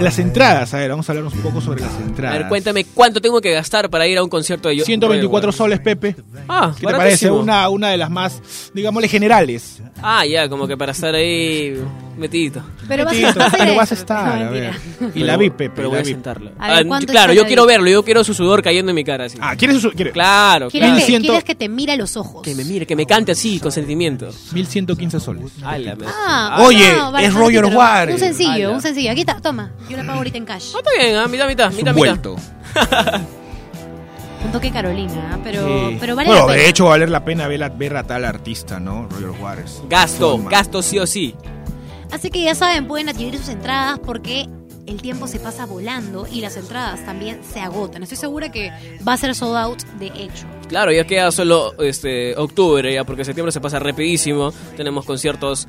Las 0.00 0.18
entradas, 0.18 0.74
a 0.74 0.78
ver, 0.78 0.90
vamos 0.90 1.08
a 1.08 1.12
hablar 1.12 1.24
un 1.32 1.40
poco 1.40 1.60
sobre 1.60 1.80
las 1.82 1.94
A 1.94 1.98
entradas. 2.00 2.38
ver, 2.38 2.48
cuéntame, 2.48 2.84
¿cuánto 2.84 3.20
tengo 3.20 3.40
que 3.40 3.52
gastar 3.52 3.88
para 3.88 4.06
ir 4.06 4.18
a 4.18 4.22
un 4.22 4.28
concierto 4.28 4.68
de 4.68 4.76
yo? 4.76 4.84
124 4.84 5.50
soles, 5.52 5.80
Pepe. 5.80 6.14
Ah, 6.48 6.72
¿Qué 6.78 6.86
te 6.86 6.92
parece? 6.92 7.30
Una, 7.30 7.68
una 7.68 7.88
de 7.90 7.96
las 7.96 8.10
más, 8.10 8.70
digámosle, 8.74 9.08
generales. 9.08 9.80
Ah, 10.02 10.26
ya, 10.26 10.48
como 10.48 10.66
que 10.66 10.76
para 10.76 10.92
estar 10.92 11.14
ahí 11.14 11.74
metidito. 12.18 12.62
Pero 12.88 13.04
vas, 13.04 13.14
a 13.14 13.50
pero 13.56 13.72
a 13.72 13.76
vas 13.76 13.90
a 13.92 13.94
estar, 13.94 14.38
No, 14.40 14.46
a 14.48 14.50
ver. 14.50 14.74
Y 15.14 15.20
la 15.20 15.36
vi, 15.36 15.50
Pepe. 15.50 15.70
Pero 15.76 15.88
voy 15.90 15.98
a. 15.98 16.00
A 16.00 16.04
ver, 16.04 16.52
Ah, 16.58 16.82
¿cuánto 16.86 17.10
claro, 17.12 17.32
yo 17.32 17.46
quiero 17.46 17.64
verlo, 17.64 17.88
yo 17.88 18.04
quiero 18.04 18.24
su 18.24 18.34
sudor 18.34 18.62
cayendo 18.62 18.90
en 18.90 18.96
mi 18.96 19.04
cara. 19.04 19.24
Así. 19.26 19.38
Ah, 19.40 19.54
¿quieres 19.56 19.80
su- 19.80 19.90
quiere- 19.92 20.10
Claro, 20.12 20.68
¿Quieres, 20.68 20.90
claro. 20.90 21.00
que, 21.06 21.12
1100. 21.12 21.22
quieres 21.22 21.44
que 21.44 21.54
te 21.54 21.68
mire 21.68 21.92
a 21.92 21.96
los 21.96 22.16
ojos? 22.16 22.42
Que 22.42 22.54
me 22.54 22.64
mire, 22.64 22.84
que 22.86 22.96
me 22.96 23.06
cante 23.06 23.32
así, 23.32 23.58
con 23.60 23.70
sentimiento. 23.72 24.28
1115 24.52 25.20
soles. 25.20 25.52
Ay, 25.64 25.84
la 25.84 25.94
verdad. 25.94 26.12
Ah, 26.14 26.62
Oye, 26.66 26.92
no, 26.94 27.16
es 27.18 27.32
Roger 27.32 27.64
Waters. 27.66 28.14
Un 28.14 28.18
sencillo, 28.18 28.72
un 28.72 28.82
sencillo. 28.82 29.10
Aquí 29.12 29.20
está, 29.20 29.40
toma. 29.40 29.61
Yo 29.88 29.96
la 29.96 30.04
pago 30.04 30.18
ahorita 30.18 30.38
en 30.38 30.44
cash. 30.44 30.72
Ah, 30.74 30.78
está 30.78 30.90
bien, 30.98 31.16
ah, 31.16 31.28
mitad, 31.28 31.46
mitad, 31.48 31.70
Es 31.70 31.76
mitad, 31.76 31.94
vuelto. 31.94 32.36
Un 34.44 34.50
toque 34.50 34.70
Carolina, 34.72 35.30
¿ah? 35.34 35.38
pero, 35.44 35.60
Sí. 35.90 35.96
pero 36.00 36.16
vale 36.16 36.28
bueno, 36.28 36.46
la 36.48 36.52
pena. 36.52 36.62
de 36.64 36.68
hecho, 36.68 36.84
va 36.84 36.90
a 36.90 36.94
valer 36.94 37.10
la 37.10 37.24
pena 37.24 37.46
ver 37.46 37.62
a, 37.62 37.68
ver 37.68 37.96
a 37.96 38.02
tal 38.04 38.24
artista, 38.24 38.80
¿no? 38.80 39.06
Roger 39.08 39.30
Waters. 39.40 39.82
Gasto, 39.88 40.32
Toma. 40.32 40.50
gasto 40.50 40.82
sí 40.82 40.98
o 40.98 41.06
sí. 41.06 41.34
Así 42.10 42.28
que 42.30 42.42
ya 42.42 42.54
saben, 42.54 42.88
pueden 42.88 43.08
adquirir 43.08 43.38
sus 43.38 43.48
entradas 43.48 44.00
porque 44.00 44.48
el 44.86 45.00
tiempo 45.00 45.28
se 45.28 45.38
pasa 45.38 45.64
volando 45.64 46.26
y 46.30 46.40
las 46.40 46.56
entradas 46.56 47.04
también 47.06 47.40
se 47.44 47.60
agotan. 47.60 48.02
Estoy 48.02 48.18
segura 48.18 48.50
que 48.50 48.72
va 49.06 49.12
a 49.12 49.16
ser 49.16 49.34
sold 49.36 49.56
out 49.56 49.82
de 50.00 50.06
hecho. 50.08 50.44
Claro, 50.68 50.90
ya 50.90 51.04
queda 51.06 51.30
solo 51.30 51.74
este 51.80 52.36
octubre, 52.36 52.92
ya, 52.92 53.04
porque 53.04 53.24
septiembre 53.24 53.52
se 53.52 53.60
pasa 53.60 53.78
rapidísimo. 53.78 54.52
Tenemos 54.76 55.04
conciertos 55.04 55.68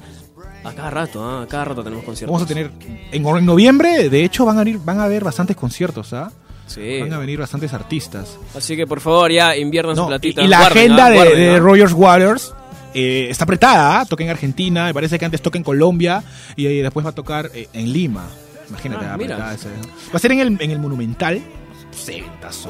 a 0.63 0.72
cada 0.74 0.89
rato, 0.89 1.24
ah, 1.24 1.43
a 1.43 1.48
cada 1.48 1.65
rato 1.65 1.84
tenemos 1.84 2.05
conciertos. 2.05 2.34
Vamos 2.34 2.46
a 2.46 2.48
tener. 2.53 2.72
En, 3.12 3.25
en 3.25 3.46
noviembre, 3.46 4.10
de 4.10 4.24
hecho, 4.24 4.46
van 4.46 4.60
a, 4.60 4.70
ir, 4.70 4.77
van 4.79 5.00
a 5.00 5.03
haber 5.05 5.24
bastantes 5.24 5.55
conciertos, 5.55 6.13
¿ah? 6.13 6.32
Sí. 6.67 7.01
Van 7.01 7.13
a 7.13 7.17
venir 7.20 7.39
bastantes 7.39 7.74
artistas. 7.74 8.38
Así 8.55 8.75
que 8.75 8.88
por 8.88 9.01
favor, 9.01 9.32
ya 9.32 9.55
inviernan 9.55 9.96
No, 9.96 10.03
su 10.03 10.08
platita. 10.08 10.41
y, 10.41 10.46
y 10.46 10.48
la 10.48 10.60
Guarden, 10.60 10.77
agenda 10.77 11.05
ah, 11.05 11.10
de, 11.10 11.15
guarden, 11.17 11.38
de 11.38 11.55
ah. 11.55 11.60
Roger 11.60 11.93
Waters 11.93 12.53
eh, 12.93 13.27
está 13.29 13.43
apretada. 13.43 14.00
¿ah? 14.00 14.05
Toca 14.05 14.24
en 14.24 14.29
Argentina, 14.29 14.86
me 14.86 14.93
parece 14.93 15.20
que 15.20 15.25
antes 15.25 15.41
toca 15.41 15.58
en 15.58 15.63
Colombia 15.63 16.24
y, 16.55 16.65
eh, 16.65 16.82
después 16.82 17.05
va 17.05 17.10
a 17.10 17.15
tocar 17.15 17.51
eh, 17.53 17.67
en 17.74 17.91
Lima. 17.91 18.25
Imagínate, 18.70 19.05
Ah, 19.05 19.13
apretada 19.15 19.43
mira. 19.43 19.53
ese, 19.53 19.67
¿no? 19.67 19.88
Va 19.88 20.15
a 20.15 20.20
ser 20.20 20.32
en 20.32 20.39
el, 20.39 20.58
en 20.62 20.72
el 20.72 20.79
Monumental. 20.79 21.41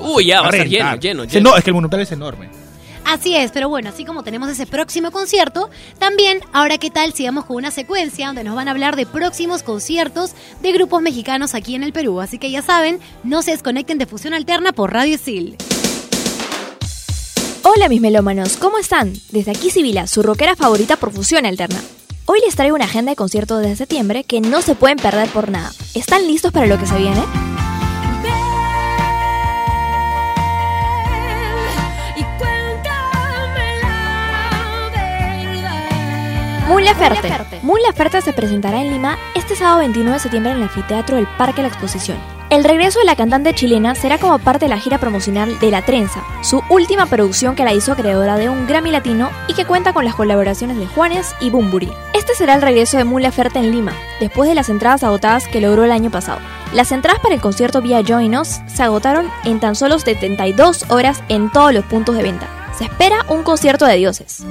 Uy, 0.02 0.26
ya, 0.26 0.42
va 0.42 0.48
a 0.48 0.52
reventar. 0.52 0.70
lleno, 1.00 1.24
lleno, 1.24 1.24
lleno. 1.26 1.50
No, 1.52 1.56
es 1.58 1.64
que 1.64 1.70
el 1.70 1.74
Monumental 1.76 2.02
es 2.02 2.12
enorme. 2.12 2.50
Así 3.06 3.36
es, 3.36 3.52
pero 3.52 3.70
bueno, 3.70 3.90
así 3.90 4.06
como 4.06 4.24
tenemos 4.24 4.50
ese 4.50 4.66
próximo 4.66 5.12
concierto, 5.12 5.70
también 6.00 6.40
ahora 6.52 6.78
qué 6.78 6.90
tal 6.90 7.14
si 7.14 7.26
vamos 7.26 7.46
con 7.46 7.58
una 7.58 7.72
secuencia 7.72 8.28
donde 8.28 8.44
nos 8.44 8.56
van 8.56 8.68
a 8.68 8.72
hablar 8.72 8.96
de 8.96 9.06
próximos 9.06 9.62
conciertos 9.62 10.32
de 10.62 10.72
grupos 10.72 11.02
mexicanos 11.02 11.54
aquí 11.54 11.76
en 11.76 11.84
el 11.84 11.94
Perú. 11.94 12.22
Así 12.22 12.40
que 12.40 12.50
ya 12.50 12.62
saben, 12.62 13.00
no 13.24 13.42
se 13.42 13.52
desconecten 13.52 13.98
de 13.98 14.06
Fusión 14.06 14.34
Alterna 14.34 14.72
por 14.74 14.94
Radio 14.94 15.18
Sil. 15.22 15.56
Hola 17.64 17.88
mis 17.88 18.02
melómanos, 18.02 18.58
¿cómo 18.58 18.78
están? 18.78 19.14
Desde 19.32 19.52
aquí 19.52 19.70
Sibila, 19.70 20.06
su 20.08 20.22
rockera 20.22 20.56
favorita 20.56 20.98
por 20.98 21.14
fusión 21.14 21.46
alterna. 21.46 21.82
Hoy 22.26 22.40
les 22.46 22.56
traigo 22.56 22.76
una 22.76 22.86
agenda 22.86 23.12
de 23.12 23.16
conciertos 23.16 23.62
de 23.62 23.76
septiembre 23.76 24.24
que 24.24 24.42
no 24.42 24.62
se 24.62 24.76
pueden 24.76 24.98
perder 24.98 25.30
por 25.30 25.50
nada. 25.50 25.72
¿Están 25.94 26.26
listos 26.28 26.52
para 26.52 26.68
lo 26.68 26.78
que 26.78 26.86
se 26.86 26.98
viene? 26.98 27.22
Mun 36.68 36.84
Laferte. 36.84 38.22
Se 38.22 38.34
presentará 38.34 38.82
en 38.82 38.92
Lima 38.92 39.18
este 39.36 39.56
sábado 39.56 39.80
29 39.80 40.14
de 40.14 40.20
septiembre 40.20 40.52
en 40.52 40.58
el 40.58 40.64
anfiteatro 40.64 41.18
del 41.18 41.28
Parque 41.38 41.62
La 41.62 41.68
Exposición. 41.68 42.18
El 42.50 42.64
regreso 42.64 43.00
de 43.00 43.06
la 43.06 43.16
cantante 43.16 43.54
chilena 43.54 43.96
será 43.96 44.18
como 44.18 44.40
parte 44.40 44.66
de 44.66 44.70
la 44.70 44.80
gira 44.80 44.98
promocional 44.98 45.60
de 45.60 45.72
La 45.72 45.82
Trenza, 45.82 46.24
su 46.42 46.62
última 46.70 47.08
producción 47.08 47.56
que 47.56 47.64
la 47.64 47.74
hizo 47.74 47.96
creadora 47.96 48.38
de 48.38 48.50
un 48.50 48.68
Grammy 48.68 48.92
Latino 48.92 49.30
y 49.48 49.56
que 49.56 49.66
cuenta 49.66 49.92
con 49.92 50.06
las 50.06 50.16
colaboraciones 50.16 50.78
de 50.78 50.86
Juanes 50.86 51.36
y 51.42 51.50
Bumburi. 51.50 51.92
Este 52.14 52.36
será 52.36 52.54
el 52.54 52.62
regreso 52.62 52.98
de 52.98 53.06
Laferte 53.06 53.60
en 53.60 53.72
Lima, 53.72 53.94
después 54.20 54.48
de 54.48 54.56
las 54.56 54.70
entradas 54.70 55.04
agotadas 55.04 55.48
que 55.48 55.62
logró 55.62 55.84
el 55.84 55.92
año 55.92 56.12
pasado. 56.12 56.40
Las 56.74 56.92
entradas 56.92 57.22
para 57.22 57.36
el 57.36 57.42
concierto 57.42 57.82
vía 57.82 58.04
Join 58.08 58.38
Us 58.38 58.62
se 58.68 58.84
agotaron 58.84 59.30
en 59.46 59.60
tan 59.60 59.76
solo 59.76 60.00
72 60.00 60.86
horas 60.90 61.24
en 61.28 61.52
todos 61.52 61.74
los 61.74 61.86
puntos 61.86 62.16
de 62.16 62.24
venta. 62.24 62.48
Se 62.78 62.86
espera 62.86 63.26
un 63.30 63.44
concierto 63.44 63.86
de 63.86 63.96
dioses. 63.96 64.46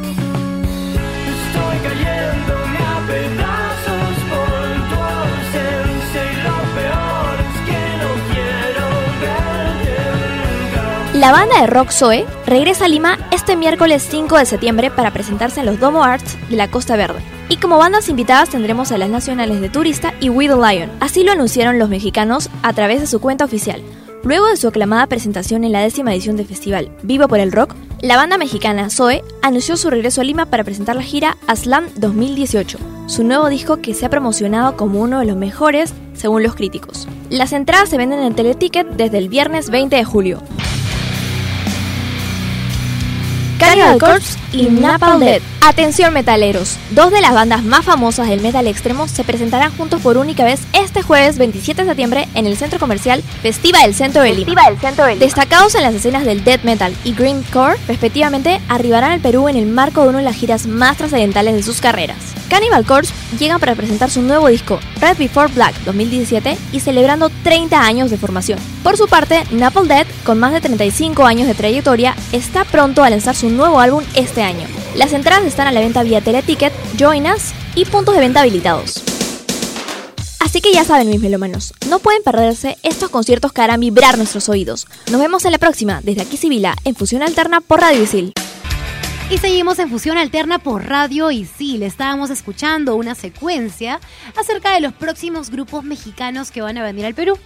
La 11.23 11.31
banda 11.31 11.61
de 11.61 11.69
rock 11.69 11.93
Zoe 11.93 12.27
regresa 12.47 12.87
a 12.87 12.89
Lima 12.89 13.17
este 13.31 13.55
miércoles 13.55 14.05
5 14.11 14.39
de 14.39 14.45
septiembre 14.45 14.91
para 14.91 15.13
presentarse 15.13 15.61
en 15.61 15.67
los 15.67 15.79
Domo 15.79 16.03
Arts 16.03 16.37
de 16.51 16.57
la 16.57 16.69
Costa 16.69 16.97
Verde. 16.97 17.21
Y 17.49 17.59
como 17.59 17.79
bandas 17.79 18.09
invitadas 18.09 18.49
tendremos 18.49 18.91
a 18.91 18.99
las 18.99 19.09
nacionales 19.09 19.61
de 19.61 19.69
Turista 19.69 20.15
y 20.19 20.31
We 20.31 20.49
the 20.49 20.57
Lion. 20.57 20.91
Así 20.99 21.23
lo 21.23 21.31
anunciaron 21.31 21.79
los 21.79 21.89
mexicanos 21.89 22.51
a 22.65 22.73
través 22.73 23.01
de 23.01 23.07
su 23.07 23.21
cuenta 23.21 23.45
oficial. 23.45 23.81
Luego 24.25 24.49
de 24.49 24.57
su 24.57 24.67
aclamada 24.67 25.07
presentación 25.07 25.63
en 25.63 25.71
la 25.71 25.81
décima 25.83 26.13
edición 26.13 26.37
del 26.37 26.49
festival 26.49 26.91
Vivo 27.05 27.29
por 27.29 27.39
el 27.39 27.53
Rock, 27.53 27.77
la 28.01 28.17
banda 28.17 28.37
mexicana 28.37 28.91
Zoe 28.91 29.23
anunció 29.43 29.77
su 29.77 29.91
regreso 29.91 30.23
a 30.23 30.25
Lima 30.25 30.47
para 30.47 30.65
presentar 30.65 30.97
la 30.97 31.03
gira 31.03 31.37
Aslam 31.47 31.87
2018, 31.95 32.79
su 33.07 33.23
nuevo 33.23 33.49
disco 33.49 33.81
que 33.81 33.95
se 33.95 34.05
ha 34.07 34.11
promocionado 34.11 34.77
como 34.77 35.01
uno 35.01 35.21
de 35.21 35.27
los 35.27 35.37
mejores 35.37 35.95
según 36.15 36.43
los 36.43 36.57
críticos. 36.57 37.07
Las 37.31 37.53
entradas 37.53 37.91
se 37.91 37.97
venden 37.97 38.25
en 38.25 38.35
Teleticket 38.35 38.89
desde 38.89 39.19
el 39.19 39.29
viernes 39.29 39.71
20 39.71 39.95
de 39.95 40.05
julio. 40.05 40.43
Cannibal 43.73 43.99
Corpse 43.99 44.39
y 44.53 44.69
Napalm 44.69 45.21
Death. 45.21 45.43
Atención 45.65 46.13
metaleros, 46.13 46.77
dos 46.91 47.11
de 47.11 47.21
las 47.21 47.33
bandas 47.33 47.63
más 47.63 47.85
famosas 47.85 48.29
del 48.29 48.41
metal 48.41 48.67
extremo 48.67 49.09
se 49.09 49.25
presentarán 49.25 49.75
juntos 49.77 50.03
por 50.03 50.19
única 50.19 50.45
vez 50.45 50.61
este 50.73 51.03
jueves 51.03 51.39
27 51.39 51.83
de 51.83 51.89
septiembre 51.89 52.29
en 52.35 52.47
el 52.47 52.57
centro 52.57 52.79
comercial 52.79 53.23
Festiva 53.43 53.81
del 53.81 53.95
Centro 53.95 54.23
de 54.23 54.35
Lima. 54.35 54.45
Destacados 55.21 55.75
en 55.75 55.83
las 55.83 55.95
escenas 55.95 56.25
del 56.25 56.45
death 56.45 56.65
metal 56.65 56.95
y 57.05 57.15
greencore, 57.15 57.79
respectivamente, 57.89 58.61
arribarán 58.69 59.13
al 59.13 59.21
Perú 59.21 59.49
en 59.49 59.57
el 59.57 59.67
marco 59.67 60.03
de 60.03 60.09
una 60.09 60.19
de 60.19 60.25
las 60.25 60.37
giras 60.37 60.67
más 60.67 60.97
trascendentales 60.97 61.55
de 61.55 61.63
sus 61.63 61.81
carreras. 61.81 62.19
Cannibal 62.53 62.85
Corpse 62.85 63.15
llegan 63.39 63.59
para 63.61 63.75
presentar 63.75 64.11
su 64.11 64.21
nuevo 64.21 64.49
disco 64.49 64.79
Red 65.01 65.17
Before 65.17 65.51
Black 65.55 65.75
2017 65.87 66.59
y 66.73 66.81
celebrando 66.81 67.31
30 67.45 67.81
años 67.81 68.11
de 68.11 68.19
formación. 68.19 68.59
Por 68.83 68.99
su 68.99 69.09
parte, 69.09 69.43
Napalm 69.53 69.89
Death, 69.89 70.07
con 70.23 70.39
más 70.39 70.53
de 70.53 70.61
35 70.61 71.25
años 71.25 71.49
de 71.49 71.55
trayectoria, 71.55 72.15
está 72.31 72.67
pronto 72.67 73.03
a 73.05 73.09
lanzar 73.09 73.35
su 73.35 73.49
nuevo 73.49 73.81
álbum 73.81 74.05
este 74.15 74.43
año. 74.43 74.67
Las 74.95 75.15
entradas 75.15 75.47
están 75.47 75.67
a 75.67 75.73
la 75.73 75.81
venta 75.81 76.03
vía 76.03 76.21
Teleticket, 76.21 76.75
Join 77.01 77.25
Us 77.25 77.53
y 77.75 77.87
puntos 77.87 78.15
de 78.15 78.21
venta 78.21 78.43
habilitados. 78.43 79.03
Así 80.39 80.61
que 80.61 80.75
ya 80.75 80.85
saben 80.85 81.09
mis 81.09 81.23
melómanos, 81.23 81.73
no 81.89 82.01
pueden 82.01 82.23
perderse 82.23 82.77
estos 82.83 83.09
conciertos 83.09 83.55
que 83.55 83.63
harán 83.63 83.81
vibrar 83.81 84.19
nuestros 84.19 84.51
oídos. 84.51 84.87
Nos 85.11 85.23
vemos 85.23 85.47
en 85.47 85.53
la 85.53 85.59
próxima, 85.59 86.01
desde 86.03 86.21
aquí 86.21 86.37
Sibila, 86.37 86.77
en 86.85 86.97
Fusión 86.97 87.23
Alterna 87.23 87.63
por 87.63 87.81
Radio 87.81 88.03
Isil. 88.03 88.35
Y 89.33 89.39
seguimos 89.39 89.79
en 89.79 89.89
Fusión 89.89 90.19
Alterna 90.19 90.59
por 90.59 90.85
Radio 90.87 91.31
y 91.31 91.47
sí, 91.47 91.79
le 91.79 91.87
estábamos 91.87 92.29
escuchando 92.29 92.97
una 92.97 93.15
secuencia 93.15 93.99
acerca 94.39 94.75
de 94.75 94.81
los 94.83 94.93
próximos 94.93 95.49
grupos 95.49 95.85
mexicanos 95.85 96.51
que 96.51 96.61
van 96.61 96.77
a 96.77 96.83
venir 96.83 97.07
al 97.07 97.15
Perú. 97.15 97.39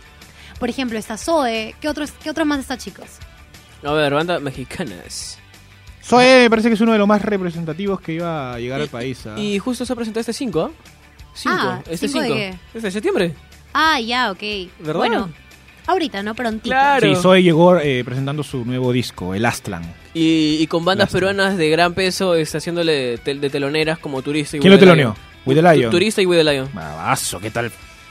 Por 0.58 0.68
ejemplo, 0.68 0.98
está 0.98 1.16
Zoe. 1.16 1.76
¿Qué 1.80 1.88
otros, 1.88 2.10
qué 2.10 2.30
otros 2.30 2.44
más 2.44 2.58
está, 2.58 2.76
chicos? 2.76 3.06
A 3.84 3.92
ver, 3.92 4.12
bandas 4.12 4.42
mexicanas. 4.42 5.38
Zoe 6.02 6.40
me 6.42 6.50
parece 6.50 6.68
que 6.68 6.74
es 6.74 6.80
uno 6.80 6.90
de 6.90 6.98
los 6.98 7.06
más 7.06 7.22
representativos 7.22 8.00
que 8.00 8.14
iba 8.14 8.54
a 8.54 8.58
llegar 8.58 8.80
al 8.80 8.88
país. 8.88 9.24
¿ah? 9.26 9.38
Y 9.38 9.60
justo 9.60 9.86
se 9.86 9.94
presentó 9.94 10.18
este 10.18 10.32
5, 10.32 10.60
¿ah? 10.60 10.70
5, 11.34 11.56
Ah, 11.56 11.82
este 11.88 12.08
¿cinco 12.08 12.20
de 12.20 12.26
5. 12.26 12.36
qué? 12.36 12.48
Este 12.74 12.80
de 12.80 12.90
septiembre. 12.90 13.34
Ah, 13.72 14.00
ya, 14.00 14.32
ok. 14.32 14.42
¿Verdad? 14.80 14.94
Bueno, 14.96 15.30
ahorita, 15.86 16.22
¿no? 16.22 16.34
Prontito. 16.34 16.70
Claro. 16.74 17.06
Sí, 17.14 17.20
Zoe 17.20 17.42
llegó 17.42 17.78
eh, 17.78 18.02
presentando 18.04 18.42
su 18.42 18.64
nuevo 18.64 18.92
disco, 18.92 19.34
El 19.34 19.44
Astlan. 19.46 19.82
Y, 20.14 20.58
y 20.60 20.66
con 20.66 20.84
bandas 20.84 21.10
peruanas 21.10 21.56
de 21.56 21.68
gran 21.70 21.92
peso, 21.94 22.34
está 22.34 22.58
haciéndole 22.58 22.92
de, 22.92 23.18
tel- 23.18 23.40
de 23.40 23.50
teloneras 23.50 23.98
como 23.98 24.22
Turista 24.22 24.56
y 24.56 24.60
¿Quién 24.60 24.72
lo 24.72 24.78
teloneó? 24.78 25.14
With 25.44 25.56
the 25.56 25.62
Lion. 25.62 25.90
Turista 25.90 26.22
y 26.22 26.26
We 26.26 26.36
the 26.36 26.44
Lion. 26.44 26.68
Bravazo, 26.72 27.38
¿qué 27.40 27.50
tal? 27.50 27.70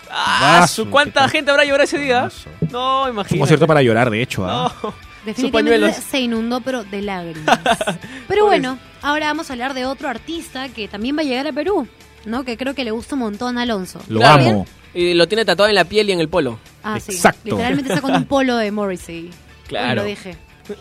¡Ah! 0.09 0.65
¿Cuánta 0.89 1.11
qué 1.13 1.19
tal. 1.21 1.29
gente 1.31 1.51
habrá 1.51 1.63
llorado 1.65 1.83
ese 1.83 1.97
día? 1.97 2.21
Vaso. 2.23 2.49
No, 2.71 3.01
Es 3.03 3.07
un 3.07 3.13
imagínate. 3.15 3.39
concierto 3.39 3.67
para 3.67 3.81
llorar, 3.81 4.09
de 4.09 4.21
hecho. 4.21 4.45
¿ah? 4.47 4.73
No. 4.83 4.93
Definitivamente 5.25 5.93
se 5.93 6.19
inundó, 6.19 6.61
pero 6.61 6.83
de 6.83 7.01
lágrimas. 7.01 7.59
Pero 8.27 8.45
bueno, 8.45 8.77
ahora 9.01 9.25
vamos 9.25 9.49
a 9.49 9.53
hablar 9.53 9.73
de 9.73 9.85
otro 9.87 10.07
artista 10.07 10.69
que 10.69 10.87
también 10.87 11.17
va 11.17 11.21
a 11.21 11.23
llegar 11.23 11.47
a 11.47 11.51
Perú, 11.51 11.87
¿no? 12.25 12.43
Que 12.43 12.57
creo 12.57 12.75
que 12.75 12.83
le 12.83 12.91
gusta 12.91 13.15
un 13.15 13.21
montón 13.21 13.57
a 13.57 13.63
Alonso. 13.63 13.99
Lo 14.07 14.19
Claro. 14.19 14.43
amo. 14.43 14.67
Y 14.93 15.15
lo 15.15 15.27
tiene 15.27 15.43
tatuado 15.43 15.67
en 15.69 15.75
la 15.75 15.83
piel 15.85 16.09
y 16.09 16.11
en 16.11 16.19
el 16.19 16.29
polo. 16.29 16.59
Ah, 16.85 16.99
sí. 16.99 17.11
Exacto. 17.13 17.39
Literalmente 17.43 17.89
está 17.89 18.01
con 18.01 18.13
un 18.15 18.25
polo 18.25 18.55
de 18.57 18.71
Morrissey. 18.71 19.31
Claro. 19.67 20.01
Uy, 20.05 20.07
lo 20.09 20.15
dije. 20.15 20.37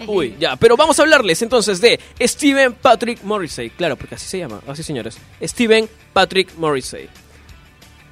Uy, 0.07 0.35
ya, 0.39 0.57
pero 0.57 0.77
vamos 0.77 0.99
a 0.99 1.03
hablarles 1.03 1.43
entonces 1.43 1.81
de 1.81 1.99
Steven 2.21 2.73
Patrick 2.75 3.23
Morrissey. 3.23 3.71
Claro, 3.71 3.97
porque 3.97 4.15
así 4.15 4.27
se 4.27 4.39
llama, 4.39 4.61
así 4.67 4.83
señores. 4.83 5.19
Steven 5.43 5.89
Patrick 6.13 6.55
Morrissey. 6.57 7.09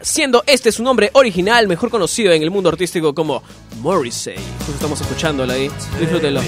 Siendo 0.00 0.42
este 0.46 0.72
su 0.72 0.82
nombre 0.82 1.11
original, 1.14 1.68
mejor 1.68 1.88
conocido 1.88 2.32
en 2.32 2.42
el 2.42 2.50
mundo 2.50 2.68
artístico 2.70 3.14
como 3.14 3.42
Morrissey. 3.80 4.34
Justo 4.58 4.72
estamos 4.75 5.00
escuchándolo 5.00 5.52
ahí. 5.52 5.70
Disfrútenlo. 6.00 6.40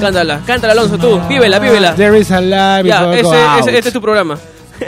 Cántala, 0.00 0.42
cántala 0.44 0.72
Alonso 0.72 0.98
tú. 0.98 1.20
Vívela, 1.28 1.58
vívela. 1.58 1.94
There 1.94 2.18
is 2.18 2.30
a 2.32 2.40
light 2.40 2.84
Ya, 2.86 3.14
ese, 3.14 3.60
ese- 3.60 3.78
este 3.78 3.88
es 3.88 3.92
tu 3.94 4.00
programa. 4.02 4.38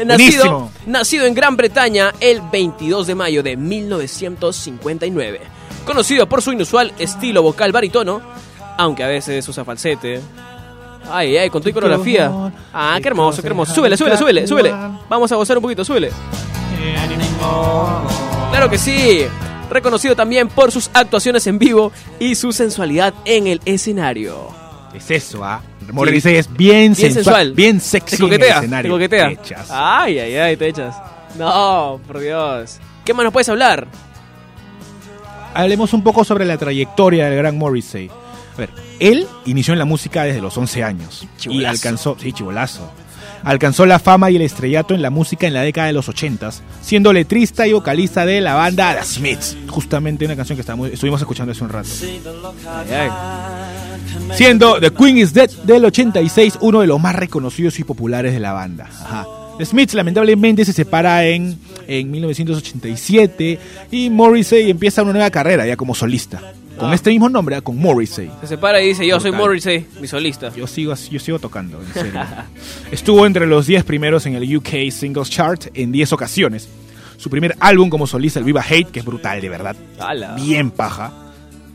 Nacido, 0.04 0.70
nacido 0.86 1.24
en 1.24 1.32
Gran 1.34 1.56
Bretaña 1.56 2.12
el 2.20 2.42
22 2.52 3.06
de 3.06 3.14
mayo 3.14 3.42
de 3.42 3.56
1959. 3.56 5.40
Conocido 5.84 6.28
por 6.28 6.42
su 6.42 6.52
inusual 6.52 6.92
estilo 6.98 7.42
vocal 7.42 7.72
baritono, 7.72 8.20
aunque 8.76 9.02
a 9.04 9.08
veces 9.08 9.46
usa 9.48 9.64
falsete. 9.64 10.20
Ay, 11.10 11.36
ay, 11.38 11.48
con 11.50 11.62
tu 11.62 11.72
coreografía. 11.72 12.30
Ah, 12.72 12.98
qué 13.00 13.08
hermoso, 13.08 13.40
qué 13.40 13.48
hermoso. 13.48 13.74
Súbele, 13.74 13.96
súbele, 13.96 14.16
súbele, 14.18 14.46
súbele. 14.46 14.74
Vamos 15.08 15.32
a 15.32 15.36
gozar 15.36 15.56
un 15.56 15.62
poquito, 15.62 15.84
súbele. 15.84 16.10
Claro 18.50 18.68
que 18.70 18.78
sí. 18.78 19.24
Reconocido 19.70 20.16
también 20.16 20.48
por 20.48 20.72
sus 20.72 20.90
actuaciones 20.94 21.46
en 21.46 21.58
vivo 21.58 21.92
y 22.18 22.34
su 22.34 22.52
sensualidad 22.52 23.12
en 23.24 23.46
el 23.46 23.60
escenario. 23.66 24.48
Es 24.94 25.10
eso, 25.10 25.44
¿ah? 25.44 25.60
Morrissey 25.92 26.36
es 26.36 26.50
bien, 26.52 26.92
Bien 26.92 26.94
sensual. 26.94 27.14
sensual, 27.24 27.52
bien 27.52 27.80
sexy 27.80 28.16
Te 28.16 28.22
coquetea, 28.22 28.46
en 28.48 28.52
el 28.52 28.58
escenario. 28.64 28.90
te 28.90 28.94
coquetea. 28.94 29.28
Hechas. 29.30 29.68
Ay, 29.70 30.18
ay, 30.18 30.36
ay, 30.36 30.56
te 30.56 30.68
echas. 30.68 30.96
No, 31.38 32.00
por 32.06 32.18
Dios. 32.18 32.78
¿Qué 33.04 33.12
más 33.14 33.24
nos 33.24 33.32
puedes 33.32 33.48
hablar? 33.50 33.86
Hablemos 35.58 35.92
un 35.92 36.02
poco 36.02 36.24
sobre 36.24 36.44
la 36.44 36.56
trayectoria 36.56 37.28
del 37.28 37.36
gran 37.38 37.58
Morrissey. 37.58 38.08
A 38.54 38.58
ver, 38.58 38.70
él 39.00 39.26
inició 39.46 39.72
en 39.72 39.78
la 39.78 39.84
música 39.84 40.22
desde 40.24 40.40
los 40.40 40.56
11 40.56 40.82
años 40.84 41.22
y 41.36 41.40
Chibolazo. 41.40 41.68
alcanzó, 41.70 42.16
sí, 42.20 42.32
chibolazo. 42.32 42.90
Alcanzó 43.44 43.86
la 43.86 43.98
fama 44.00 44.30
y 44.30 44.36
el 44.36 44.42
estrellato 44.42 44.94
en 44.94 45.02
la 45.02 45.10
música 45.10 45.46
en 45.46 45.54
la 45.54 45.62
década 45.62 45.86
de 45.86 45.92
los 45.92 46.08
80 46.08 46.50
siendo 46.82 47.12
letrista 47.12 47.66
y 47.68 47.72
vocalista 47.72 48.24
de 48.26 48.40
la 48.40 48.54
banda 48.54 48.96
The 48.98 49.04
Smiths, 49.04 49.56
justamente 49.68 50.24
una 50.24 50.34
canción 50.36 50.56
que 50.56 50.60
estábamos- 50.62 50.90
estuvimos 50.90 51.20
escuchando 51.20 51.52
hace 51.52 51.62
un 51.62 51.70
rato. 51.70 51.88
Ay, 52.88 52.92
ay. 52.92 53.10
Siendo 54.34 54.80
The 54.80 54.92
Queen 54.92 55.18
is 55.18 55.32
Dead 55.32 55.50
del 55.64 55.84
86 55.84 56.58
uno 56.60 56.80
de 56.80 56.86
los 56.88 57.00
más 57.00 57.14
reconocidos 57.14 57.78
y 57.78 57.84
populares 57.84 58.32
de 58.32 58.40
la 58.40 58.52
banda. 58.52 58.88
Ajá. 59.04 59.26
The 59.58 59.66
Smiths 59.66 59.94
lamentablemente 59.94 60.64
se 60.64 60.72
separa 60.72 61.26
en, 61.26 61.58
en 61.86 62.10
1987 62.10 63.58
y 63.90 64.10
Morrissey 64.10 64.70
empieza 64.70 65.02
una 65.02 65.12
nueva 65.12 65.30
carrera 65.30 65.66
ya 65.66 65.76
como 65.76 65.94
solista. 65.94 66.40
Con 66.78 66.90
Ah. 66.90 66.94
este 66.94 67.10
mismo 67.10 67.28
nombre, 67.28 67.56
ah, 67.56 67.60
con 67.60 67.76
Morrissey. 67.76 68.30
Se 68.40 68.46
separa 68.46 68.80
y 68.80 68.88
dice, 68.88 69.04
yo 69.04 69.18
soy. 69.18 69.32
Morrissey, 69.32 69.84
mi 70.00 70.06
solista. 70.06 70.54
Yo 70.54 70.66
sigo, 70.68 70.94
yo 70.94 71.18
sigo 71.18 71.38
tocando, 71.40 71.80
en 71.82 71.92
serio. 71.92 72.20
Estuvo 72.92 73.26
entre 73.26 73.46
los 73.48 73.66
10 73.66 73.82
primeros 73.82 74.24
en 74.26 74.36
el 74.36 74.56
UK 74.56 74.90
Singles 74.92 75.28
Chart 75.28 75.66
en 75.74 75.90
10 75.90 76.12
ocasiones. 76.12 76.68
Su 77.16 77.30
primer 77.30 77.56
álbum 77.58 77.90
como 77.90 78.06
solista, 78.06 78.38
el 78.38 78.44
Viva 78.44 78.62
Hate, 78.62 78.86
que 78.92 79.00
es 79.00 79.04
brutal, 79.04 79.40
de 79.40 79.48
verdad. 79.48 79.74
Ala. 79.98 80.36
Bien 80.36 80.70
paja. 80.70 81.12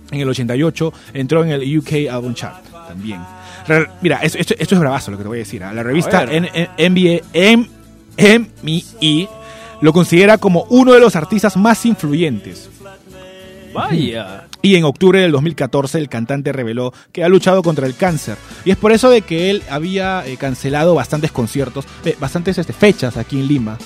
En 0.09 0.21
el 0.21 0.29
88 0.29 0.93
entró 1.13 1.43
en 1.43 1.51
el 1.51 1.77
UK 1.79 2.07
Album 2.09 2.33
Chart 2.33 2.63
también. 2.87 3.19
Re- 3.67 3.87
mira, 4.01 4.19
esto, 4.21 4.37
esto- 4.37 4.55
esto 4.57 4.75
es 4.75 4.79
bravazo 4.79 5.11
lo 5.11 5.17
que 5.17 5.23
te 5.23 5.27
voy 5.27 5.37
a 5.37 5.39
decir. 5.39 5.63
¿ah? 5.65 5.73
La 5.73 5.83
revista 5.83 6.19
A 6.19 6.25
NBA 6.27 7.21
M- 7.33 7.67
MI 8.17 9.27
lo 9.81 9.91
considera 9.93 10.37
como 10.37 10.65
uno 10.69 10.93
de 10.93 10.99
los 10.99 11.15
artistas 11.15 11.57
más 11.57 11.85
influyentes. 11.85 12.69
Vaya. 13.73 14.47
Y 14.61 14.75
en 14.75 14.83
octubre 14.85 15.19
del 15.19 15.31
2014 15.31 15.97
el 15.97 16.07
cantante 16.07 16.51
reveló 16.53 16.93
que 17.11 17.23
ha 17.23 17.29
luchado 17.29 17.63
contra 17.63 17.87
el 17.87 17.95
cáncer. 17.95 18.37
Y 18.65 18.71
es 18.71 18.77
por 18.77 18.91
eso 18.91 19.09
de 19.09 19.23
que 19.23 19.49
él 19.49 19.63
había 19.69 20.25
eh, 20.25 20.37
cancelado 20.37 20.95
bastantes 20.95 21.31
conciertos, 21.31 21.85
eh, 22.05 22.15
bastantes 22.19 22.57
este, 22.57 22.71
fechas 22.71 23.17
aquí 23.17 23.39
en 23.39 23.47
Lima. 23.47 23.77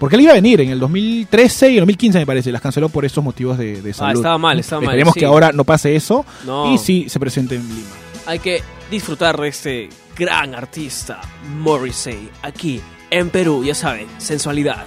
Porque 0.00 0.16
él 0.16 0.22
iba 0.22 0.30
a 0.32 0.36
venir 0.36 0.60
en 0.60 0.70
el 0.70 0.80
2013 0.80 1.70
y 1.70 1.74
el 1.74 1.80
2015 1.80 2.18
me 2.20 2.26
parece, 2.26 2.50
las 2.52 2.62
canceló 2.62 2.88
por 2.88 3.04
esos 3.04 3.22
motivos 3.22 3.58
de, 3.58 3.82
de 3.82 3.92
salud. 3.92 4.10
Ah, 4.10 4.14
estaba 4.14 4.38
mal, 4.38 4.58
estaba 4.58 4.80
mal, 4.80 4.90
Esperemos 4.90 5.14
sí. 5.14 5.20
que 5.20 5.26
ahora 5.26 5.52
no 5.52 5.64
pase 5.64 5.94
eso 5.94 6.24
No. 6.46 6.72
y 6.72 6.78
sí 6.78 7.06
se 7.08 7.20
presente 7.20 7.56
en 7.56 7.68
Lima. 7.68 7.88
Hay 8.26 8.38
que 8.38 8.62
disfrutar 8.90 9.38
de 9.40 9.48
este 9.48 9.88
gran 10.16 10.54
artista, 10.54 11.20
Morrissey, 11.58 12.28
aquí 12.42 12.80
en 13.10 13.30
Perú, 13.30 13.64
ya 13.64 13.74
saben, 13.74 14.06
sensualidad. 14.18 14.86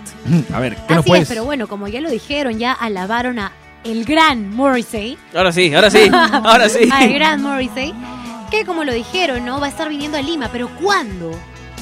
A 0.54 0.60
ver, 0.60 0.78
¿qué 0.88 0.96
nos 0.96 1.06
puedes...? 1.06 1.24
es, 1.24 1.30
pero 1.30 1.46
bueno, 1.46 1.68
como 1.68 1.88
ya 1.88 2.02
lo 2.02 2.10
dijeron, 2.10 2.60
ya 2.60 2.74
alabaron 2.74 3.40
a 3.40 3.52
el 3.84 4.06
gran 4.06 4.56
Morrissey. 4.56 5.18
Ahora 5.34 5.52
sí, 5.52 5.74
ahora 5.74 5.90
sí, 5.90 6.10
ahora 6.14 6.70
sí. 6.70 6.90
Al 6.92 7.14
gran 7.14 7.42
Morrissey. 7.42 7.94
Que 8.52 8.66
como 8.66 8.84
lo 8.84 8.94
dijeron, 8.94 9.46
¿no? 9.46 9.60
Va 9.60 9.68
a 9.68 9.70
estar 9.70 9.90
viniendo 9.90 10.18
a 10.18 10.22
Lima. 10.22 10.50
¿Pero 10.52 10.70
cuándo? 10.82 11.32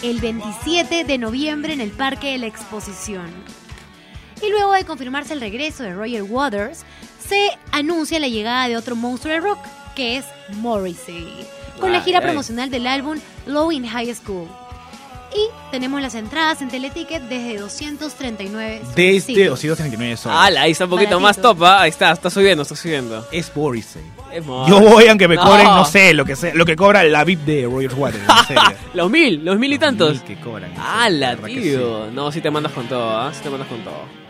El 0.02 0.20
27 0.22 1.04
de 1.04 1.18
noviembre 1.18 1.74
en 1.74 1.82
el 1.82 1.92
Parque 1.92 2.32
de 2.32 2.38
la 2.38 2.48
Exposición. 2.48 3.30
Y 4.42 4.50
luego 4.50 4.72
de 4.74 4.86
confirmarse 4.86 5.34
el 5.34 5.42
regreso 5.42 5.84
de 5.84 5.94
Roger 5.94 6.24
Waters, 6.24 6.86
se 7.28 7.50
anuncia 7.72 8.20
la 8.20 8.28
llegada 8.28 8.68
de 8.70 8.78
otro 8.78 8.96
monstruo 8.96 9.34
del 9.34 9.44
rock, 9.44 9.60
que 9.96 10.18
es 10.18 10.26
Morrissey, 10.54 11.46
con 11.82 11.92
la 11.92 12.02
gira 12.02 12.20
ay. 12.20 12.26
promocional 12.26 12.70
del 12.70 12.88
álbum 12.88 13.20
Low 13.46 13.72
in 13.72 13.86
High 13.86 14.16
School. 14.16 14.48
Y 15.36 15.48
tenemos 15.72 16.02
las 16.02 16.16
entradas 16.16 16.60
en 16.64 16.70
Teleticket 16.70 17.22
desde 17.24 17.58
239 17.60 18.82
Desde 18.96 19.20
solcitos. 19.20 19.50
239 19.50 20.18
soles. 20.18 20.38
Ala, 20.40 20.62
ahí 20.64 20.72
está 20.72 20.86
un 20.86 20.90
poquito 20.90 21.20
más 21.20 21.38
Baratito. 21.38 21.54
top, 21.56 21.64
¿ah? 21.66 21.82
ahí 21.82 21.90
está, 21.92 22.12
está 22.12 22.30
subiendo, 22.32 22.64
está 22.64 22.76
subiendo. 22.76 23.28
Es 24.34 24.44
Mor- 24.44 24.68
Yo 24.68 24.80
voy 24.80 25.08
aunque 25.08 25.28
me 25.28 25.36
No. 25.36 25.44
cobren, 25.44 25.66
no 25.66 25.86
sé, 25.86 26.14
lo 26.16 26.26
que 26.26 26.36
sea, 26.36 26.54
lo 26.56 26.66
que 26.66 26.76
cobra 26.76 27.04
la 27.04 27.24
VIP 27.24 27.42
de 27.46 27.66
Roger 27.66 27.94
Waters, 27.94 28.24
en 28.28 28.46
serio. 28.48 28.64
los 28.96 29.12
mil, 29.12 29.46
los 29.46 29.60
mil 29.60 29.72
y 29.72 29.78
tantos. 29.78 30.14
Mil 30.14 30.24
que 30.24 30.36
cobran. 30.40 30.72
en 30.72 30.78
serio, 30.78 31.20
verdad 31.20 31.48
que 31.48 31.62
tío. 31.62 32.12
No, 32.12 32.32
si 32.32 32.42
te 32.42 32.50
mandas 32.50 32.72
con 32.74 32.88
todo, 32.88 33.10
¿ah? 33.10 33.32
Si 33.32 33.42
te 33.44 33.50
mandas 33.52 33.68
con 33.68 33.84
todo. 33.84 34.30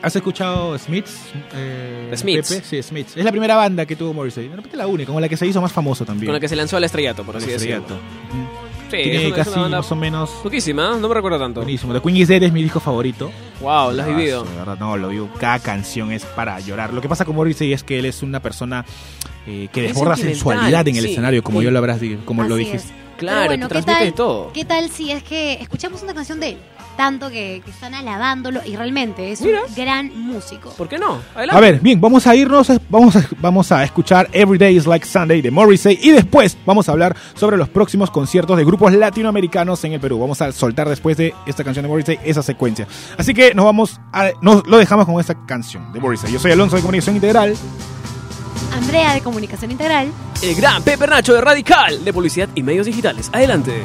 ¿Has 0.00 0.14
escuchado 0.16 0.78
Smiths? 0.78 1.12
Eh, 1.54 2.12
Smiths. 2.16 2.48
Pepe? 2.54 2.64
Sí, 2.64 2.82
Smiths. 2.82 3.16
Es 3.16 3.24
la 3.24 3.32
primera 3.32 3.56
banda 3.56 3.84
que 3.84 3.96
tuvo 3.96 4.14
Morrissey. 4.14 4.48
De 4.48 4.54
repente 4.56 4.76
la 4.76 4.86
única, 4.86 5.12
con 5.12 5.20
la 5.20 5.28
que 5.28 5.36
se 5.36 5.44
hizo 5.46 5.60
más 5.60 5.72
famoso 5.72 6.04
también. 6.06 6.26
Con 6.28 6.34
la 6.34 6.40
que 6.40 6.48
se 6.48 6.54
lanzó 6.56 6.76
al 6.76 6.84
estrellato, 6.84 7.24
por 7.24 7.36
así 7.36 7.46
decirlo. 7.46 7.78
estrellato. 7.82 8.67
Sí, 8.90 8.96
Tiene 9.02 9.16
es 9.16 9.20
una, 9.26 9.28
es 9.28 9.34
casi 9.34 9.50
una 9.50 9.62
banda 9.62 9.76
más 9.78 9.92
o 9.92 9.96
menos 9.96 10.30
poquísima, 10.42 10.96
no 10.96 11.08
me 11.08 11.14
recuerdo 11.14 11.38
tanto. 11.38 11.60
buenísimo. 11.60 11.92
The 11.92 12.00
Queen 12.00 12.16
is 12.16 12.28
Dead 12.28 12.42
es 12.42 12.52
mi 12.52 12.62
disco 12.62 12.80
favorito. 12.80 13.30
Wow, 13.60 13.92
lo 13.92 14.02
has 14.02 14.08
Ah, 14.08 14.10
vivido. 14.16 14.44
de 14.44 14.56
verdad, 14.56 14.78
no, 14.78 14.96
lo 14.96 15.08
vivo. 15.08 15.28
Cada 15.38 15.58
canción 15.58 16.10
es 16.12 16.24
para 16.24 16.58
llorar. 16.60 16.92
Lo 16.94 17.00
que 17.02 17.08
pasa 17.08 17.24
con 17.24 17.36
Morrissey 17.36 17.72
es 17.72 17.82
que 17.84 17.98
él 17.98 18.06
es 18.06 18.22
una 18.22 18.40
persona 18.40 18.84
eh, 19.46 19.68
que 19.72 19.86
Es 19.86 19.92
desborda 19.94 20.16
sensualidad 20.16 20.86
en 20.88 20.96
el 20.96 21.04
sí. 21.04 21.10
escenario, 21.12 21.42
como 21.42 21.58
Sí. 21.60 21.64
yo 21.66 21.70
lo 21.70 21.78
habrás 21.78 22.00
dicho, 22.00 22.18
como 22.24 22.42
lo 22.44 22.56
dijiste. 22.56 22.88
es. 22.88 22.92
Claro, 23.18 23.38
Pero 23.40 23.48
bueno, 23.50 23.68
te 23.68 23.74
¿qué 23.74 23.82
tal, 23.82 24.04
de 24.04 24.12
todo. 24.12 24.52
¿Qué 24.52 24.64
tal 24.64 24.88
si 24.90 25.10
es 25.10 25.22
que 25.22 25.54
escuchamos 25.54 26.02
una 26.02 26.14
canción 26.14 26.38
de 26.40 26.50
él? 26.50 26.58
Tanto 26.98 27.30
que, 27.30 27.62
que 27.64 27.70
están 27.70 27.94
alabándolo 27.94 28.60
y 28.66 28.74
realmente 28.74 29.30
es 29.30 29.40
Mira. 29.40 29.60
un 29.68 29.72
gran 29.76 30.10
músico. 30.20 30.70
¿Por 30.76 30.88
qué 30.88 30.98
no? 30.98 31.20
Adelante. 31.32 31.56
A 31.56 31.60
ver, 31.60 31.78
bien, 31.78 32.00
vamos 32.00 32.26
a 32.26 32.34
irnos, 32.34 32.72
vamos 32.90 33.14
a, 33.14 33.24
vamos 33.40 33.70
a 33.70 33.84
escuchar 33.84 34.28
Every 34.32 34.58
Day 34.58 34.76
is 34.76 34.84
Like 34.84 35.06
Sunday 35.06 35.40
de 35.40 35.52
Morrissey 35.52 35.96
y 36.02 36.10
después 36.10 36.58
vamos 36.66 36.88
a 36.88 36.92
hablar 36.92 37.14
sobre 37.34 37.56
los 37.56 37.68
próximos 37.68 38.10
conciertos 38.10 38.56
de 38.56 38.64
grupos 38.64 38.92
latinoamericanos 38.92 39.84
en 39.84 39.92
el 39.92 40.00
Perú. 40.00 40.18
Vamos 40.18 40.42
a 40.42 40.50
soltar 40.50 40.88
después 40.88 41.16
de 41.16 41.32
esta 41.46 41.62
canción 41.62 41.84
de 41.84 41.88
Morrissey 41.88 42.18
esa 42.24 42.42
secuencia. 42.42 42.88
Así 43.16 43.32
que 43.32 43.54
nos 43.54 43.64
vamos 43.64 44.00
a, 44.12 44.32
nos 44.42 44.66
lo 44.66 44.76
dejamos 44.76 45.06
con 45.06 45.20
esta 45.20 45.46
canción 45.46 45.92
de 45.92 46.00
Morrissey. 46.00 46.32
Yo 46.32 46.40
soy 46.40 46.50
Alonso 46.50 46.74
de 46.74 46.82
Comunicación 46.82 47.14
Integral. 47.14 47.54
Andrea 48.74 49.14
de 49.14 49.20
Comunicación 49.20 49.70
Integral. 49.70 50.10
El 50.42 50.56
gran 50.56 50.82
Pepe 50.82 51.06
Nacho 51.06 51.32
de 51.32 51.42
Radical, 51.42 52.04
de 52.04 52.12
Publicidad 52.12 52.48
y 52.56 52.64
Medios 52.64 52.86
Digitales. 52.86 53.30
Adelante. 53.32 53.84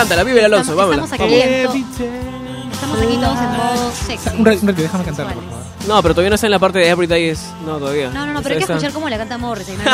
Cántala, 0.00 0.22
cántala, 0.22 0.24
vive 0.24 0.38
el 0.40 0.44
Alonso, 0.46 0.72
Estamos- 0.72 0.96
vámonos. 0.96 1.12
estamos 1.12 1.32
aquí. 1.32 1.64
vamos. 1.64 2.70
Estamos 2.72 2.98
aquí 2.98 3.14
todos 3.16 3.38
en 3.38 3.50
modo 3.56 3.92
sexy. 4.06 4.28
Un 4.38 4.44
ratito, 4.46 4.72
déjame 4.82 5.04
cantarla, 5.04 5.32
por 5.34 5.44
favor. 5.44 5.60
No, 5.88 6.02
pero 6.02 6.14
todavía 6.14 6.28
no 6.30 6.34
está 6.34 6.46
en 6.46 6.50
la 6.52 6.58
parte 6.58 6.78
de 6.78 6.88
Everyday 6.88 7.30
is. 7.30 7.40
No, 7.64 7.78
todavía. 7.78 8.10
No, 8.10 8.26
no, 8.26 8.34
no, 8.34 8.42
pero 8.42 8.54
hay 8.54 8.58
que 8.64 8.70
escuchar 8.72 8.92
cómo 8.92 9.08
la 9.08 9.16
canta 9.18 9.38
Morrissey. 9.38 9.76
No, 9.76 9.84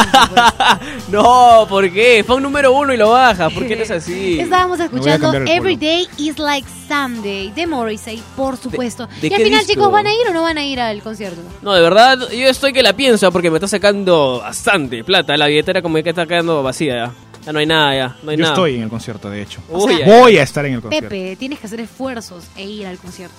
no, 1.09 1.63
no, 1.63 1.67
¿por 1.69 1.91
qué? 1.93 2.25
Fue 2.27 2.37
un 2.37 2.43
número 2.43 2.73
uno 2.73 2.93
y 2.93 2.97
lo 2.97 3.11
baja. 3.11 3.51
¿Por 3.51 3.67
qué 3.67 3.75
eres 3.75 3.91
así? 3.93 4.39
Estábamos 4.41 4.81
escuchando 4.81 5.31
cambiar 5.33 5.43
el 5.43 5.49
Every 5.49 5.77
polo. 5.77 5.87
Day 5.91 6.09
is 6.19 6.39
Like 6.39 6.69
Sunday 6.89 7.51
de 7.53 7.67
Morrissey, 7.67 8.23
por 8.37 8.57
supuesto. 8.57 9.07
de 9.21 9.29
y 9.29 9.33
al 9.35 9.43
final, 9.43 9.61
disco? 9.61 9.73
chicos, 9.75 9.93
¿van 9.93 10.07
a 10.07 10.13
ir 10.13 10.29
o 10.29 10.33
no 10.33 10.43
van 10.43 10.59
a 10.59 10.65
ir 10.65 10.81
al 10.81 11.03
concierto? 11.03 11.41
No, 11.63 11.73
de 11.73 11.81
verdad, 11.81 12.19
yo 12.31 12.49
estoy 12.49 12.73
que 12.73 12.83
la 12.83 12.93
pienso 12.93 13.31
porque 13.33 13.51
me 13.51 13.57
está 13.59 13.69
sacando 13.69 14.41
bastante 14.41 15.03
plata. 15.05 15.37
La 15.37 15.47
billetera 15.47 15.83
como 15.83 16.03
que 16.03 16.11
está 16.11 16.27
quedando 16.27 16.63
vacía 16.65 16.97
ya. 17.07 17.13
Ya 17.47 17.53
no 17.53 17.59
hay 17.61 17.67
nada, 17.67 17.95
ya. 17.95 18.17
No 18.23 18.31
hay 18.33 18.37
Yo 18.37 18.43
nada. 18.43 18.55
estoy 18.55 18.75
en 18.75 18.83
el 18.83 18.89
concierto, 18.91 19.31
de 19.31 19.41
hecho. 19.41 19.61
O 19.71 19.89
sea. 19.89 20.05
Voy 20.05 20.37
a 20.37 20.43
estar 20.43 20.67
en 20.67 20.75
el 20.75 20.81
concierto. 20.83 21.09
Pepe, 21.09 21.37
tienes 21.37 21.59
que 21.61 21.67
hacer 21.69 21.81
esfuerzos 21.81 22.45
e 22.57 22.65
ir 22.65 22.87
al 22.87 22.99
concierto. 22.99 23.37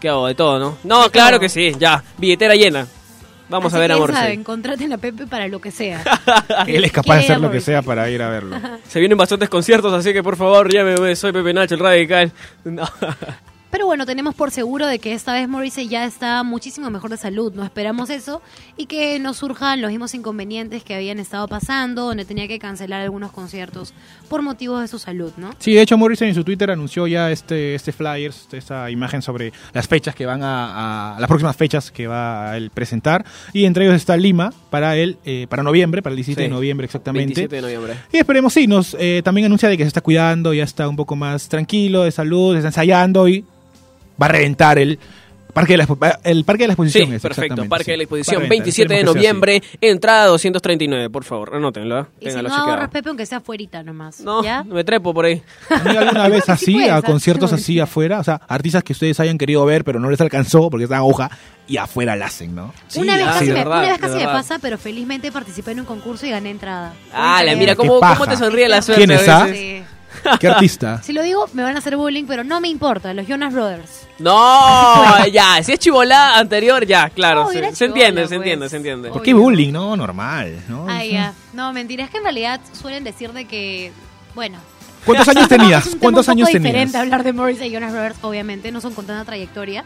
¿Qué 0.00 0.08
hago? 0.08 0.26
De 0.28 0.34
todo, 0.34 0.58
¿no? 0.58 0.78
No, 0.84 1.04
De 1.04 1.10
claro 1.10 1.32
todo. 1.32 1.40
que 1.40 1.48
sí, 1.48 1.72
ya. 1.78 2.02
Billetera 2.16 2.54
llena. 2.54 2.86
Vamos 3.48 3.72
Así 3.72 3.76
a 3.76 3.80
ver 3.80 3.88
que 3.88 3.92
a 3.92 3.96
ya 3.96 4.00
Morrissey. 4.00 4.22
saben, 4.22 4.44
contraten 4.44 4.92
a 4.92 4.98
Pepe 4.98 5.26
para 5.26 5.48
lo 5.48 5.60
que 5.60 5.72
sea. 5.72 6.02
Él 6.68 6.84
es 6.84 6.92
capaz 6.92 7.14
de 7.14 7.18
Quiere 7.22 7.32
hacer 7.34 7.40
lo 7.42 7.50
que 7.50 7.60
sea 7.60 7.82
para 7.82 8.08
ir 8.08 8.22
a 8.22 8.30
verlo. 8.30 8.56
Se 8.88 9.00
vienen 9.00 9.18
bastantes 9.18 9.48
conciertos, 9.48 9.92
así 9.92 10.12
que 10.12 10.22
por 10.22 10.36
favor, 10.36 10.72
llámeme. 10.72 11.16
Soy 11.16 11.32
Pepe 11.32 11.52
Nacho, 11.52 11.74
el 11.74 11.80
radical. 11.80 12.32
No. 12.64 12.84
Pero 13.70 13.86
bueno, 13.86 14.04
tenemos 14.04 14.34
por 14.34 14.50
seguro 14.50 14.86
de 14.88 14.98
que 14.98 15.12
esta 15.12 15.32
vez 15.32 15.48
Morrissey 15.48 15.86
ya 15.88 16.04
está 16.04 16.42
muchísimo 16.42 16.90
mejor 16.90 17.10
de 17.10 17.16
salud. 17.16 17.52
No 17.54 17.62
esperamos 17.62 18.10
eso 18.10 18.42
y 18.76 18.86
que 18.86 19.18
no 19.20 19.32
surjan 19.32 19.80
los 19.80 19.90
mismos 19.90 20.12
inconvenientes 20.14 20.82
que 20.82 20.94
habían 20.94 21.20
estado 21.20 21.46
pasando, 21.46 22.02
donde 22.06 22.24
tenía 22.24 22.48
que 22.48 22.58
cancelar 22.58 23.00
algunos 23.00 23.30
conciertos 23.30 23.94
por 24.28 24.42
motivos 24.42 24.80
de 24.80 24.88
su 24.88 24.98
salud, 24.98 25.32
¿no? 25.36 25.50
Sí, 25.60 25.72
de 25.74 25.82
hecho 25.82 25.96
Morrison 25.96 26.26
en 26.28 26.34
su 26.34 26.42
Twitter 26.42 26.70
anunció 26.70 27.06
ya 27.06 27.30
este 27.30 27.74
este 27.76 27.92
flyers, 27.92 28.48
esta 28.52 28.90
imagen 28.90 29.22
sobre 29.22 29.52
las 29.72 29.86
fechas 29.86 30.14
que 30.16 30.26
van 30.26 30.42
a, 30.42 31.14
a- 31.16 31.20
las 31.20 31.28
próximas 31.28 31.56
fechas 31.56 31.90
que 31.92 32.06
va 32.08 32.50
a 32.50 32.56
él 32.56 32.70
presentar 32.70 33.24
y 33.52 33.64
entre 33.66 33.84
ellos 33.84 33.96
está 33.96 34.16
Lima 34.16 34.52
para 34.70 34.96
él 34.96 35.16
eh, 35.24 35.46
para 35.48 35.62
noviembre, 35.62 36.02
para 36.02 36.12
el 36.12 36.16
17 36.16 36.40
Sí. 36.42 36.48
de 36.48 36.48
noviembre 36.54 36.84
exactamente. 36.86 37.34
27 37.34 37.56
de 37.56 37.62
noviembre. 37.62 37.94
Y 38.12 38.16
esperemos, 38.18 38.52
sí, 38.52 38.66
nos 38.66 38.96
eh, 38.98 39.20
también 39.24 39.44
anuncia 39.46 39.68
de 39.68 39.76
que 39.76 39.84
se 39.84 39.88
está 39.88 40.00
cuidando, 40.00 40.52
ya 40.54 40.64
está 40.64 40.88
un 40.88 40.96
poco 40.96 41.14
más 41.16 41.48
tranquilo, 41.48 42.02
de 42.02 42.10
salud, 42.10 42.56
está 42.56 42.68
ensayando 42.68 43.28
y 43.28 43.44
va 44.20 44.26
a 44.26 44.28
reventar 44.30 44.78
el 44.78 44.98
parque 45.52 45.72
de 45.76 45.78
la, 45.78 46.20
el 46.24 46.44
parque 46.44 46.64
de 46.64 46.68
la 46.68 46.74
Sí, 46.74 46.82
exposición. 46.82 47.20
perfecto. 47.20 47.68
Parque 47.68 47.84
sí. 47.84 47.90
de 47.90 47.96
la 47.96 48.02
Exposición, 48.04 48.34
Va 48.34 48.38
a 48.38 48.48
reventar, 48.48 48.64
27 48.64 48.94
de 48.94 49.04
noviembre, 49.04 49.62
entrada 49.80 50.26
239, 50.26 51.10
por 51.10 51.24
favor, 51.24 51.56
anótenlo. 51.56 52.00
¿eh? 52.00 52.06
Y 52.20 52.30
si 52.30 52.40
no 52.40 52.54
ahorras 52.54 52.88
Pepe, 52.90 53.08
aunque 53.08 53.26
sea 53.26 53.38
afuerita 53.38 53.82
nomás. 53.82 54.20
No, 54.20 54.42
¿Ya? 54.42 54.62
me 54.62 54.84
trepo 54.84 55.12
por 55.12 55.24
ahí. 55.24 55.42
¿Han 55.68 55.90
ido 55.90 56.00
alguna 56.00 56.28
vez 56.28 56.44
Sí 56.44 56.52
así, 56.52 56.72
puedes, 56.74 56.90
a 56.90 56.96
¿ah? 56.98 57.02
conciertos 57.02 57.52
así 57.52 57.80
afuera? 57.80 58.20
O 58.20 58.24
sea, 58.24 58.40
artistas 58.48 58.84
que 58.84 58.92
ustedes 58.92 59.18
hayan 59.20 59.38
querido 59.38 59.64
ver, 59.64 59.84
pero 59.84 59.98
no 59.98 60.10
les 60.10 60.20
alcanzó 60.20 60.70
porque 60.70 60.84
estaban 60.84 61.04
hoja 61.04 61.30
y 61.66 61.76
afuera 61.76 62.16
la 62.16 62.26
hacen, 62.26 62.54
¿no? 62.54 62.72
una 62.96 63.16
vez 63.16 63.26
ah, 63.28 63.32
casi, 63.32 63.50
me, 63.52 63.62
una 63.66 63.80
vez 63.80 63.98
casi 63.98 64.16
me 64.16 64.24
pasa, 64.24 64.58
pero 64.60 64.76
felizmente 64.76 65.30
participé 65.30 65.70
en 65.72 65.80
un 65.80 65.86
concurso 65.86 66.26
y 66.26 66.30
gané 66.30 66.50
entrada. 66.50 66.94
Ah, 67.12 67.42
la 67.44 67.54
mira 67.54 67.76
cómo, 67.76 68.00
cómo 68.00 68.26
te 68.26 68.36
sonríe 68.36 68.68
la 68.68 68.82
suerte. 68.82 69.04
¿Quién 69.06 69.18
es, 69.18 69.84
¿Qué 70.40 70.48
artista? 70.48 71.02
Si 71.02 71.12
lo 71.12 71.22
digo, 71.22 71.48
me 71.52 71.62
van 71.62 71.76
a 71.76 71.78
hacer 71.78 71.96
bullying, 71.96 72.24
pero 72.26 72.44
no 72.44 72.60
me 72.60 72.68
importa. 72.68 73.14
Los 73.14 73.26
Jonas 73.26 73.52
Brothers. 73.52 74.06
No, 74.18 75.26
ya, 75.32 75.62
si 75.62 75.72
es 75.72 75.78
chivolada 75.78 76.38
anterior, 76.38 76.84
ya, 76.86 77.08
claro. 77.10 77.44
No, 77.44 77.50
se, 77.50 77.74
se 77.74 77.84
entiende, 77.86 78.22
chibola, 78.22 78.28
se 78.28 78.34
entiende, 78.34 78.58
pues. 78.58 78.70
se 78.70 78.76
entiende. 78.76 79.08
¿Por 79.10 79.22
qué 79.22 79.32
Obvio. 79.32 79.44
bullying? 79.44 79.72
No, 79.72 79.96
normal, 79.96 80.58
¿no? 80.68 80.86
Ah, 80.88 81.04
ya. 81.04 81.32
No, 81.52 81.72
mentira. 81.72 82.04
Es 82.04 82.10
que 82.10 82.18
en 82.18 82.24
realidad 82.24 82.60
suelen 82.72 83.04
decir 83.04 83.32
de 83.32 83.46
que, 83.46 83.92
bueno... 84.34 84.58
¿Cuántos 85.04 85.28
años 85.28 85.48
tenías? 85.48 85.86
Es 85.86 85.94
un 85.94 85.98
tema 85.98 86.00
¿Cuántos 86.02 86.28
un 86.28 86.32
poco 86.34 86.38
años 86.38 86.48
diferente 86.48 86.92
tenías? 86.92 86.94
hablar 86.94 87.24
de 87.24 87.32
Morrissey 87.32 87.68
y 87.68 87.72
Jonas 87.72 87.92
Brothers, 87.92 88.18
obviamente. 88.22 88.70
No 88.70 88.80
son 88.82 88.92
con 88.94 89.06
tanta 89.06 89.24
trayectoria. 89.24 89.84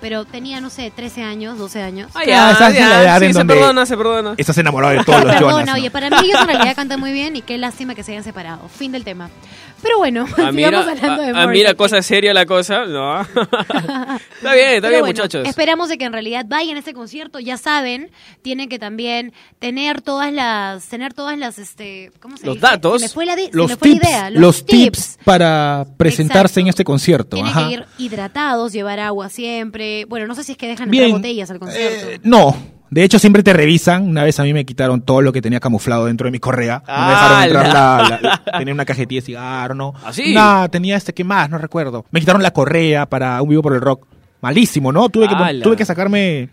Pero 0.00 0.24
tenía, 0.24 0.60
no 0.60 0.70
sé, 0.70 0.92
13 0.94 1.22
años, 1.24 1.58
12 1.58 1.82
años. 1.82 2.10
Ah, 2.14 2.20
Ah, 2.20 2.24
ya, 2.26 2.68
en 2.68 2.74
ya, 2.74 2.88
la 2.88 3.02
edad 3.02 3.18
sí, 3.18 3.24
en 3.26 3.32
se 3.32 3.38
donde- 3.38 3.54
perdona, 3.54 3.86
se 3.86 3.96
perdona. 3.96 4.34
Estás 4.36 4.56
enamorado 4.58 4.92
de 4.94 5.04
todos 5.04 5.24
los 5.24 5.32
Perdona, 5.34 5.52
Jonas. 5.52 5.66
¿no? 5.66 5.72
oye, 5.74 5.90
para 5.90 6.08
mí 6.10 6.16
ellos 6.24 6.40
en 6.40 6.46
realidad 6.46 6.76
cantan 6.76 7.00
muy 7.00 7.12
bien 7.12 7.34
y 7.36 7.42
qué 7.42 7.58
lástima 7.58 7.94
que 7.94 8.02
se 8.04 8.12
hayan 8.12 8.24
separado. 8.24 8.68
Fin 8.68 8.92
del 8.92 9.02
tema. 9.04 9.28
Pero 9.82 9.98
bueno, 9.98 10.26
Ah, 10.38 10.52
mira, 10.52 10.68
sigamos 10.70 10.88
hablando 10.88 11.22
de 11.22 11.28
ah, 11.28 11.32
ah, 11.34 11.46
mira, 11.46 11.46
Morrissey. 11.46 11.74
cosa 11.76 12.02
seria 12.02 12.32
la 12.34 12.46
cosa. 12.46 12.84
No. 12.86 13.20
está 13.22 14.52
bien, 14.54 14.76
está 14.76 14.88
Pero 14.88 14.88
bien, 14.88 15.00
bueno, 15.00 15.06
muchachos. 15.06 15.46
Esperamos 15.48 15.88
de 15.88 15.98
que 15.98 16.04
en 16.04 16.12
realidad 16.12 16.44
vayan 16.48 16.76
a 16.76 16.78
este 16.80 16.94
concierto. 16.94 17.38
Ya 17.40 17.56
saben, 17.56 18.10
tienen 18.42 18.68
que 18.68 18.78
también 18.78 19.32
tener 19.58 20.00
todas 20.02 20.32
las, 20.32 20.86
tener 20.88 21.12
todas 21.14 21.36
las, 21.38 21.58
este, 21.58 22.12
¿cómo 22.20 22.36
se 22.36 22.46
Los 22.46 22.56
dice? 22.56 22.66
datos. 22.66 23.00
Se 23.02 23.08
me 23.08 23.14
fue 23.14 23.26
la, 23.26 23.34
se 23.36 23.50
Los 23.52 23.70
me 23.70 23.76
fue 23.76 23.88
tips, 23.90 24.02
la 24.02 24.08
idea. 24.10 24.30
los 24.30 24.66
tips 24.66 25.18
para 25.24 25.86
presentarse 25.96 26.38
Exacto. 26.54 26.60
en 26.60 26.68
este 26.68 26.84
concierto. 26.84 27.36
Tienen 27.36 27.52
ajá. 27.52 27.68
que 27.68 27.74
ir 27.74 27.84
hidratados, 27.98 28.72
llevar 28.72 29.00
agua 29.00 29.28
siempre. 29.28 29.87
Bueno, 30.08 30.26
no 30.26 30.34
sé 30.34 30.44
si 30.44 30.52
es 30.52 30.58
que 30.58 30.66
dejan 30.68 30.90
Bien. 30.90 31.04
entrar 31.04 31.18
botellas 31.20 31.50
al 31.50 31.58
concierto. 31.58 32.08
Eh, 32.10 32.20
no. 32.24 32.56
De 32.90 33.04
hecho, 33.04 33.18
siempre 33.18 33.42
te 33.42 33.52
revisan. 33.52 34.08
Una 34.08 34.24
vez 34.24 34.40
a 34.40 34.44
mí 34.44 34.54
me 34.54 34.64
quitaron 34.64 35.02
todo 35.02 35.20
lo 35.20 35.30
que 35.32 35.42
tenía 35.42 35.60
camuflado 35.60 36.06
dentro 36.06 36.26
de 36.26 36.30
mi 36.30 36.38
correa. 36.38 36.82
No 36.88 37.04
me 37.04 37.10
dejaron 37.10 37.42
entrar 37.42 37.66
la, 37.68 38.18
la- 38.46 38.58
Tenía 38.58 38.72
una 38.72 38.84
cajetilla 38.86 39.20
de 39.20 39.26
cigarro, 39.26 39.74
¿no? 39.74 39.92
¿Ah, 40.02 40.12
sí? 40.12 40.32
Nada, 40.32 40.68
tenía 40.68 40.96
este, 40.96 41.12
¿qué 41.12 41.22
más? 41.22 41.50
No 41.50 41.58
recuerdo. 41.58 42.06
Me 42.10 42.20
quitaron 42.20 42.42
la 42.42 42.50
correa 42.52 43.04
para 43.06 43.42
un 43.42 43.48
vivo 43.50 43.60
por 43.62 43.74
el 43.74 43.80
rock. 43.82 44.06
Malísimo, 44.40 44.90
¿no? 44.92 45.08
Tuve 45.10 45.28
que, 45.28 45.34
tuve 45.62 45.76
que 45.76 45.84
sacarme 45.84 46.48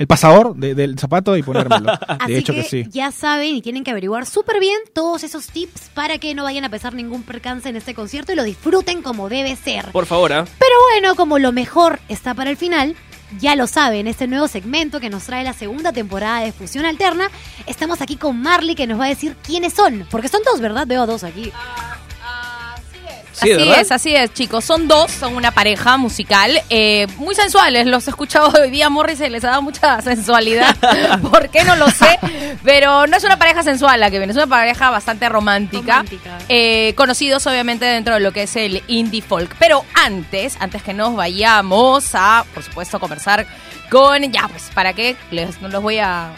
el 0.00 0.06
pasador 0.06 0.56
de- 0.56 0.74
del 0.74 0.98
zapato 0.98 1.36
y 1.36 1.42
ponérmelo. 1.42 1.92
Así 2.08 2.32
De 2.32 2.38
hecho 2.38 2.54
que, 2.54 2.62
que, 2.62 2.68
sí. 2.68 2.86
ya 2.90 3.12
saben 3.12 3.54
y 3.54 3.60
tienen 3.62 3.84
que 3.84 3.90
averiguar 3.90 4.24
súper 4.26 4.58
bien 4.58 4.78
todos 4.94 5.22
esos 5.24 5.46
tips 5.48 5.90
para 5.94 6.16
que 6.18 6.34
no 6.34 6.42
vayan 6.44 6.64
a 6.64 6.70
pesar 6.70 6.94
ningún 6.94 7.22
percance 7.22 7.68
en 7.68 7.76
este 7.76 7.94
concierto 7.94 8.32
y 8.32 8.36
lo 8.36 8.42
disfruten 8.44 9.02
como 9.02 9.28
debe 9.28 9.54
ser. 9.56 9.92
Por 9.92 10.06
favor, 10.06 10.32
¿ah? 10.32 10.44
Pero 10.58 10.74
bueno, 10.90 11.14
como 11.16 11.38
lo 11.38 11.52
mejor 11.52 12.00
está 12.08 12.32
para 12.34 12.48
el 12.50 12.56
final, 12.56 12.96
ya 13.40 13.54
lo 13.56 13.66
saben, 13.66 14.06
este 14.08 14.26
nuevo 14.26 14.48
segmento 14.48 14.98
que 15.00 15.10
nos 15.10 15.24
trae 15.24 15.44
la 15.44 15.52
segunda 15.52 15.92
temporada 15.92 16.40
de 16.40 16.50
Fusión 16.52 16.84
Alterna, 16.86 17.30
estamos 17.66 18.00
aquí 18.00 18.16
con 18.16 18.40
Marley 18.40 18.74
que 18.74 18.86
nos 18.86 18.98
va 18.98 19.04
a 19.04 19.08
decir 19.08 19.36
quiénes 19.46 19.74
son, 19.74 20.06
porque 20.10 20.28
son 20.28 20.40
dos, 20.44 20.60
¿verdad? 20.60 20.86
Veo 20.86 21.06
dos 21.06 21.22
aquí. 21.24 21.52
Sí, 23.40 23.52
así 23.52 23.62
¿verdad? 23.62 23.80
es, 23.80 23.92
así 23.92 24.14
es, 24.14 24.32
chicos. 24.32 24.64
Son 24.64 24.88
dos, 24.88 25.10
son 25.10 25.36
una 25.36 25.50
pareja 25.50 25.96
musical, 25.96 26.60
eh, 26.70 27.06
muy 27.16 27.34
sensuales. 27.34 27.86
Los 27.86 28.06
he 28.06 28.10
escuchado 28.10 28.52
hoy 28.60 28.70
día, 28.70 28.88
Morris 28.90 29.18
se 29.18 29.30
les 29.30 29.44
ha 29.44 29.50
dado 29.50 29.62
mucha 29.62 30.00
sensualidad. 30.02 30.76
¿Por 31.30 31.48
qué? 31.48 31.64
No 31.64 31.76
lo 31.76 31.90
sé. 31.90 32.18
Pero 32.64 33.06
no 33.06 33.16
es 33.16 33.24
una 33.24 33.38
pareja 33.38 33.62
sensual 33.62 34.00
la 34.00 34.10
que 34.10 34.18
viene, 34.18 34.32
es 34.32 34.36
una 34.36 34.46
pareja 34.46 34.90
bastante 34.90 35.28
romántica. 35.28 35.98
Romántica. 35.98 36.38
Eh, 36.48 36.94
conocidos 36.96 37.46
obviamente 37.46 37.84
dentro 37.84 38.14
de 38.14 38.20
lo 38.20 38.32
que 38.32 38.42
es 38.42 38.56
el 38.56 38.82
indie 38.86 39.22
folk. 39.22 39.54
Pero 39.58 39.84
antes, 39.94 40.56
antes 40.60 40.82
que 40.82 40.92
nos 40.92 41.14
vayamos 41.16 42.10
a, 42.14 42.44
por 42.54 42.62
supuesto, 42.62 43.00
conversar 43.00 43.46
con, 43.90 44.22
ya, 44.30 44.46
pues, 44.48 44.70
¿para 44.74 44.92
qué? 44.92 45.16
Les, 45.30 45.60
no 45.60 45.68
los 45.68 45.82
voy 45.82 45.98
a 45.98 46.30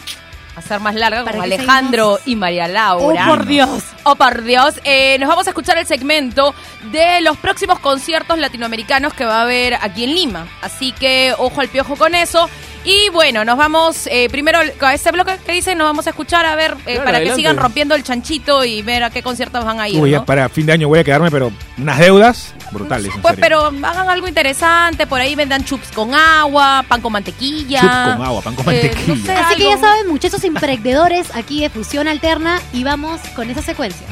hacer 0.57 0.81
más 0.81 0.95
larga, 0.95 1.25
¿Para 1.25 1.39
con 1.39 1.49
qué 1.49 1.55
Alejandro 1.55 2.17
seguimos? 2.17 2.29
y 2.29 2.37
María 2.37 2.69
Laura. 2.69 3.25
¡Oh, 3.27 3.29
por 3.29 3.47
Dios! 3.47 3.83
Oh, 4.05 4.15
por 4.17 4.43
Dios. 4.43 4.75
Eh, 4.85 5.17
nos 5.19 5.29
vamos 5.29 5.47
a 5.47 5.51
escuchar 5.51 5.79
el 5.79 5.87
segmento 5.87 6.55
de 6.91 7.21
los 7.21 7.37
próximos 7.39 7.79
conciertos 7.79 8.39
latinoamericanos 8.39 9.15
que 9.15 9.25
va 9.25 9.39
a 9.39 9.43
haber 9.43 9.75
aquí 9.75 10.05
en 10.05 10.15
Lima. 10.15 10.47
Así 10.61 10.93
que 10.93 11.35
ojo 11.39 11.61
al 11.61 11.69
piojo 11.69 11.97
con 11.97 12.15
eso. 12.15 12.49
Y 12.85 13.11
bueno, 13.11 13.45
nos 13.45 13.57
vamos 13.57 14.09
eh, 14.11 14.29
primero 14.29 14.59
con 14.81 14.91
este 14.91 15.13
bloque 15.13 15.39
que 15.47 15.53
dicen, 15.53 15.79
nos 15.79 15.87
vamos 15.87 16.07
a 16.09 16.11
escuchar 16.11 16.45
a 16.47 16.57
ver 16.57 16.73
eh, 16.87 16.95
Claro, 16.95 17.05
para 17.05 17.21
que 17.21 17.33
sigan 17.35 17.57
rompiendo 17.57 17.95
el 17.95 18.03
chanchito 18.03 18.65
y 18.65 18.83
ver 18.83 19.05
a 19.05 19.11
qué 19.11 19.23
conciertos 19.23 19.65
van 19.65 19.79
a 19.79 19.89
ir. 19.89 20.01
Uy, 20.01 20.19
para 20.27 20.49
fin 20.49 20.67
de 20.67 20.73
año 20.73 20.89
voy 20.89 20.99
a 20.99 21.05
quedarme, 21.05 21.31
pero 21.31 21.53
unas 21.79 21.99
deudas 21.99 22.55
brutales. 22.73 23.13
Pues, 23.23 23.37
pero 23.39 23.67
hagan 23.67 24.09
algo 24.11 24.27
interesante, 24.27 25.07
por 25.07 25.21
ahí 25.21 25.37
vendan 25.37 25.65
chups 25.65 25.93
con 25.93 26.13
agua, 26.15 26.85
pan 26.89 27.01
con 27.01 27.13
mantequilla. 27.13 27.81
Chups 27.83 28.17
con 28.17 28.27
agua, 28.27 28.43
pan 28.43 28.55
con 28.57 28.65
Eh, 28.75 28.91
mantequilla. 28.91 29.15
no 29.15 29.27
sé, 29.27 29.33
Así 29.33 29.55
que 29.57 29.65
ya 29.65 29.79
saben, 29.79 30.09
muchachos 30.09 30.43
emprendedores 30.43 31.29
aquí 31.37 31.61
de 31.61 31.71
Fusión 31.71 32.09
Alterna 32.09 32.61
y 32.73 32.83
vamos 32.83 33.21
con 33.37 33.49
esa 33.49 33.63
secuencia. 33.63 34.07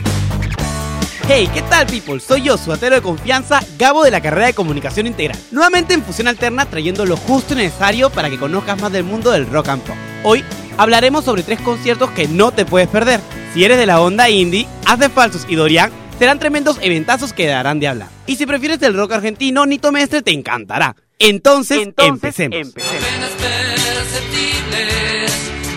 Hey, 1.29 1.49
¿qué 1.55 1.63
tal 1.63 1.87
people? 1.87 2.19
Soy 2.19 2.43
yo, 2.43 2.57
su 2.57 2.73
atero 2.73 2.97
de 2.97 3.03
confianza, 3.03 3.61
Gabo 3.79 4.03
de 4.03 4.11
la 4.11 4.21
carrera 4.21 4.47
de 4.47 4.55
Comunicación 4.55 5.07
Integral. 5.07 5.39
Nuevamente 5.53 5.95
en 5.95 6.03
Fusión 6.03 6.27
Alterna 6.29 6.67
trayendo 6.67 7.07
lo 7.07 7.17
justo 7.17 7.55
y 7.55 7.59
necesario 7.59 8.11
para 8.11 8.29
que 8.29 8.39
conozcas 8.39 8.81
más 8.81 8.91
del 8.91 9.05
mundo 9.05 9.31
del 9.31 9.47
rock 9.47 9.69
and 9.69 9.83
pop. 9.83 9.97
Hoy 10.25 10.45
hablaremos 10.77 11.25
sobre 11.25 11.43
tres 11.43 11.61
conciertos 11.61 12.11
que 12.11 12.27
no 12.27 12.51
te 12.51 12.65
puedes 12.65 12.89
perder. 12.89 13.21
Si 13.55 13.65
eres 13.65 13.79
de 13.79 13.87
la 13.87 14.01
onda 14.01 14.29
indie, 14.29 14.67
Haz 14.87 14.99
de 14.99 15.09
Falsos 15.09 15.47
y 15.49 15.55
Dorian 15.55 15.93
serán 16.19 16.39
tremendos 16.39 16.79
eventazos 16.83 17.33
que 17.33 17.47
darán 17.47 17.81
de 17.81 17.89
hablar. 17.89 18.09
Y 18.27 18.37
si 18.37 18.45
prefieres 18.47 18.83
el 18.83 18.95
rock 18.95 19.13
argentino, 19.13 19.67
Nito 19.67 19.93
Mestre 19.93 20.23
te 20.23 20.33
encantará. 20.33 20.97
Entonces, 21.19 21.89
empecemos. 21.97 22.69
Apenas 22.71 23.31
perceptibles, 23.39 25.33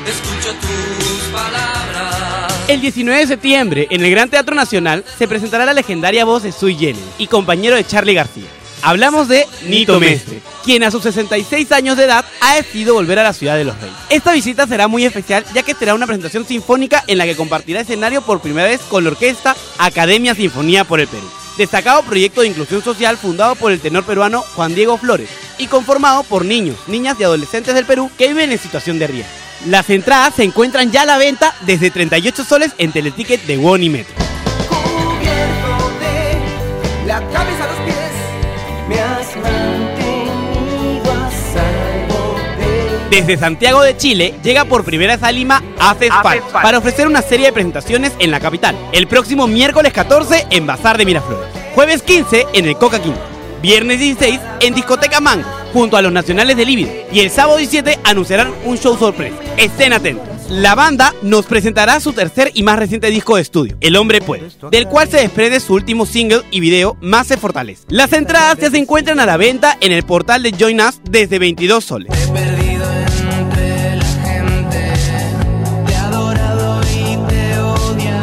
escucho 0.08 0.54
tus 0.60 1.22
palabras. 1.32 1.73
El 2.74 2.82
19 2.82 3.20
de 3.20 3.28
septiembre, 3.28 3.88
en 3.92 4.04
el 4.04 4.10
Gran 4.10 4.32
Teatro 4.32 4.56
Nacional, 4.56 5.06
se 5.20 5.28
presentará 5.28 5.64
la 5.64 5.74
legendaria 5.74 6.26
voz 6.26 6.42
de 6.42 6.52
Sui 6.52 6.74
Generis 6.74 7.04
y 7.20 7.28
compañero 7.28 7.76
de 7.76 7.86
Charlie 7.86 8.16
García. 8.16 8.48
Hablamos 8.82 9.28
de 9.28 9.46
Nito 9.68 10.00
Mestre, 10.00 10.42
quien 10.64 10.82
a 10.82 10.90
sus 10.90 11.04
66 11.04 11.72
años 11.72 11.98
de 11.98 12.06
edad 12.06 12.26
ha 12.42 12.56
decidido 12.56 12.96
volver 12.96 13.20
a 13.20 13.24
la 13.24 13.34
ciudad 13.34 13.58
de 13.58 13.66
los 13.66 13.80
reyes. 13.80 13.96
Esta 14.10 14.34
visita 14.34 14.66
será 14.66 14.88
muy 14.88 15.06
especial 15.06 15.46
ya 15.54 15.62
que 15.62 15.76
será 15.76 15.94
una 15.94 16.08
presentación 16.08 16.48
sinfónica 16.48 17.04
en 17.06 17.20
la 17.20 17.26
que 17.26 17.36
compartirá 17.36 17.82
escenario 17.82 18.24
por 18.24 18.42
primera 18.42 18.68
vez 18.68 18.82
con 18.90 19.04
la 19.04 19.12
orquesta 19.12 19.56
Academia 19.78 20.34
Sinfonía 20.34 20.84
por 20.84 21.00
el 21.00 21.08
Perú. 21.08 21.30
destacado 21.60 22.02
proyecto 22.02 22.42
de 22.42 22.48
inclusión 22.48 22.84
social 22.84 23.18
fundado 23.18 23.54
por 23.54 23.72
el 23.72 23.82
tenor 23.82 24.04
peruano 24.04 24.42
Juan 24.56 24.74
Diego 24.74 24.98
Flores 24.98 25.30
y 25.60 25.68
conformado 25.68 26.24
por 26.24 26.44
niños, 26.44 26.78
niñas 26.88 27.18
y 27.20 27.24
adolescentes 27.24 27.76
del 27.76 27.86
Perú 27.86 28.10
que 28.18 28.30
viven 28.30 28.52
en 28.52 28.58
situación 28.58 28.98
de 28.98 29.06
riesgo. 29.06 29.43
Las 29.66 29.90
entradas 29.90 30.36
se 30.36 30.44
encuentran 30.44 30.92
ya 30.92 31.04
a 31.04 31.06
la 31.06 31.18
venta 31.18 31.56
desde 31.62 31.90
38 31.90 32.44
soles 32.44 32.74
en 32.78 32.92
Teleticket 32.92 33.44
de 33.44 33.58
Won 33.58 33.82
y 33.82 33.90
Metro. 33.90 34.14
cubierto 34.68 36.00
de 36.02 37.08
la 37.08 37.22
cabeza 37.30 37.64
a 37.64 37.68
los 37.68 37.78
pies, 37.78 37.96
me 38.90 39.00
has 39.00 39.36
mantenido 39.38 41.14
a 41.14 41.32
salvo 41.54 42.36
de 42.60 43.08
Desde 43.10 43.38
Santiago 43.38 43.82
de 43.84 43.96
Chile 43.96 44.36
llega 44.44 44.66
por 44.66 44.84
primera 44.84 45.16
vez 45.16 45.24
a 45.24 45.32
Lima 45.32 45.64
Haces 45.80 46.12
Park 46.22 46.44
para 46.52 46.80
ofrecer 46.80 47.08
una 47.08 47.22
serie 47.22 47.46
de 47.46 47.54
presentaciones 47.54 48.12
en 48.20 48.32
la 48.32 48.42
capital. 48.42 48.76
El 48.92 49.08
próximo 49.08 49.48
miércoles 49.48 49.94
14 49.94 50.48
en 50.50 50.68
Bazar 50.68 50.98
de 50.98 51.06
Miraflores. 51.06 51.48
Jueves 51.74 52.02
15 52.02 52.48
en 52.52 52.66
el 52.66 52.78
Coca 52.78 53.02
Quinto. 53.02 53.22
Viernes 53.62 54.00
16 54.00 54.42
en 54.60 54.76
Discoteca 54.76 55.22
Mango 55.22 55.63
junto 55.74 55.98
a 55.98 56.02
los 56.02 56.14
nacionales 56.14 56.56
de 56.56 56.66
Líbido. 56.66 56.92
Y 57.12 57.20
el 57.20 57.32
sábado 57.32 57.58
17 57.58 58.00
anunciarán 58.04 58.54
un 58.64 58.78
show 58.78 58.96
sorpresa. 58.98 59.36
Estén 59.58 59.92
atentos. 59.92 60.28
La 60.50 60.76
banda 60.76 61.14
nos 61.22 61.46
presentará 61.46 62.00
su 62.00 62.14
tercer 62.14 62.52
y 62.54 62.64
más 62.64 62.78
reciente 62.78 63.10
disco 63.10 63.38
de 63.38 63.42
estudio, 63.42 63.78
El 63.82 63.96
Hombre 63.96 64.22
Puede, 64.22 64.50
del 64.70 64.88
cual 64.88 65.10
se 65.10 65.18
desprende 65.18 65.60
su 65.60 65.74
último 65.74 66.06
single 66.06 66.42
y 66.52 66.60
video, 66.60 66.98
Más 67.02 67.28
se 67.28 67.38
fortalece. 67.38 67.84
Las 67.88 68.14
entradas 68.14 68.58
ya 68.60 68.70
se 68.70 68.78
encuentran 68.78 69.20
a 69.20 69.26
la 69.26 69.38
venta 69.38 69.78
en 69.82 69.92
el 69.92 70.04
portal 70.04 70.44
de 70.44 70.52
Join 70.52 70.82
Us 70.82 71.00
desde 71.10 71.40
22 71.40 71.84
soles. 71.84 72.12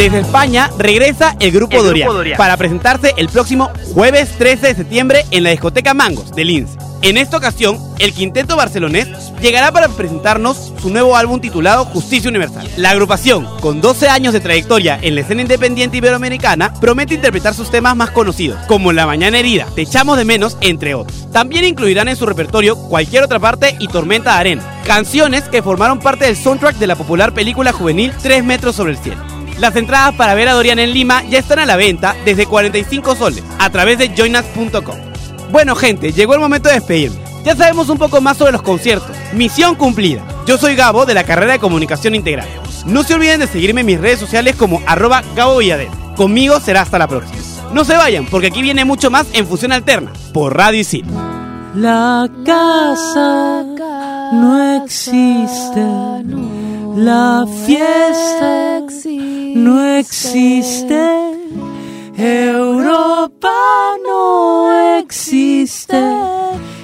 Desde 0.00 0.20
España 0.20 0.70
regresa 0.78 1.36
el 1.40 1.50
grupo, 1.52 1.82
Dorian, 1.82 2.08
para 2.38 2.56
presentarse 2.56 3.12
el 3.18 3.28
próximo 3.28 3.70
jueves 3.92 4.30
13 4.38 4.68
de 4.68 4.74
septiembre 4.74 5.26
en 5.30 5.42
la 5.42 5.50
discoteca 5.50 5.92
Mangos 5.92 6.32
de 6.32 6.44
Lince. 6.44 6.79
En 7.02 7.16
esta 7.16 7.38
ocasión, 7.38 7.78
el 7.98 8.12
quinteto 8.12 8.56
barcelonés 8.56 9.08
llegará 9.40 9.72
para 9.72 9.88
presentarnos 9.88 10.70
su 10.82 10.90
nuevo 10.90 11.16
álbum 11.16 11.40
titulado 11.40 11.86
Justicia 11.86 12.28
Universal. 12.28 12.68
La 12.76 12.90
agrupación, 12.90 13.48
con 13.60 13.80
12 13.80 14.08
años 14.08 14.34
de 14.34 14.40
trayectoria 14.40 14.98
en 15.00 15.14
la 15.14 15.22
escena 15.22 15.40
independiente 15.40 15.96
iberoamericana, 15.96 16.74
promete 16.74 17.14
interpretar 17.14 17.54
sus 17.54 17.70
temas 17.70 17.96
más 17.96 18.10
conocidos, 18.10 18.60
como 18.66 18.92
La 18.92 19.06
Mañana 19.06 19.38
Herida, 19.38 19.66
Te 19.74 19.82
echamos 19.82 20.18
de 20.18 20.26
menos, 20.26 20.58
entre 20.60 20.94
otros. 20.94 21.30
También 21.32 21.64
incluirán 21.64 22.08
en 22.08 22.16
su 22.16 22.26
repertorio 22.26 22.76
Cualquier 22.76 23.22
otra 23.22 23.38
parte 23.38 23.76
y 23.78 23.88
Tormenta 23.88 24.34
de 24.34 24.40
Arena, 24.40 24.82
canciones 24.86 25.44
que 25.44 25.62
formaron 25.62 26.00
parte 26.00 26.26
del 26.26 26.36
soundtrack 26.36 26.76
de 26.76 26.86
la 26.86 26.96
popular 26.96 27.32
película 27.32 27.72
juvenil 27.72 28.12
3 28.22 28.44
metros 28.44 28.76
sobre 28.76 28.92
el 28.92 28.98
cielo. 28.98 29.24
Las 29.58 29.74
entradas 29.76 30.14
para 30.16 30.34
ver 30.34 30.48
a 30.48 30.52
Dorian 30.54 30.78
en 30.78 30.92
Lima 30.92 31.22
ya 31.24 31.38
están 31.38 31.60
a 31.60 31.66
la 31.66 31.76
venta 31.76 32.14
desde 32.26 32.46
45 32.46 33.16
soles 33.16 33.42
a 33.58 33.70
través 33.70 33.98
de 33.98 34.14
joinas.com. 34.14 35.09
Bueno 35.50 35.74
gente, 35.74 36.12
llegó 36.12 36.34
el 36.34 36.40
momento 36.40 36.68
de 36.68 36.76
despedirme. 36.76 37.18
Ya 37.44 37.56
sabemos 37.56 37.88
un 37.88 37.98
poco 37.98 38.20
más 38.20 38.36
sobre 38.36 38.52
los 38.52 38.62
conciertos. 38.62 39.16
Misión 39.32 39.74
cumplida. 39.74 40.22
Yo 40.46 40.58
soy 40.58 40.76
Gabo 40.76 41.06
de 41.06 41.14
la 41.14 41.24
carrera 41.24 41.52
de 41.52 41.58
Comunicación 41.58 42.14
Integral. 42.14 42.48
No 42.86 43.02
se 43.02 43.14
olviden 43.14 43.40
de 43.40 43.46
seguirme 43.46 43.80
en 43.80 43.86
mis 43.86 44.00
redes 44.00 44.20
sociales 44.20 44.56
como 44.56 44.82
arroba 44.86 45.22
Gabo 45.34 45.58
Villadel. 45.58 45.88
Conmigo 46.16 46.60
será 46.60 46.82
hasta 46.82 46.98
la 46.98 47.08
próxima. 47.08 47.40
No 47.72 47.84
se 47.84 47.96
vayan, 47.96 48.26
porque 48.26 48.48
aquí 48.48 48.62
viene 48.62 48.84
mucho 48.84 49.10
más 49.10 49.26
en 49.32 49.46
Fusión 49.46 49.72
Alterna, 49.72 50.12
por 50.32 50.56
Radio 50.56 50.80
Isil. 50.80 51.04
La 51.74 52.28
casa 52.44 53.64
no 54.32 54.82
existe. 54.84 55.86
La 56.96 57.46
fiesta 57.64 58.82
no 59.54 59.84
existe. 59.96 61.29
Europa 62.22 63.50
no 64.06 64.98
existe. 64.98 65.98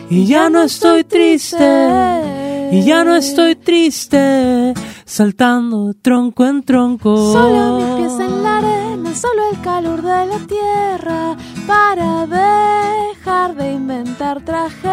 Y 0.09 0.25
ya 0.27 0.49
no 0.49 0.63
estoy 0.63 1.05
triste. 1.05 2.69
Y 2.73 2.83
ya 2.85 3.05
no 3.05 3.17
estoy 3.17 3.55
triste. 3.57 4.73
Saltando 5.05 5.93
tronco 6.01 6.47
en 6.47 6.63
tronco. 6.63 7.33
Solo 7.33 7.79
mis 7.79 7.97
pies 7.97 8.19
en 8.19 8.43
la 8.43 8.57
arena, 8.59 9.15
solo 9.15 9.43
el 9.53 9.61
calor 9.61 10.01
de 10.03 10.27
la 10.27 10.39
tierra 10.47 11.37
para 11.67 12.27
dejar 12.27 13.55
de 13.57 13.73
inventar 13.73 14.43
tragedias. 14.43 14.87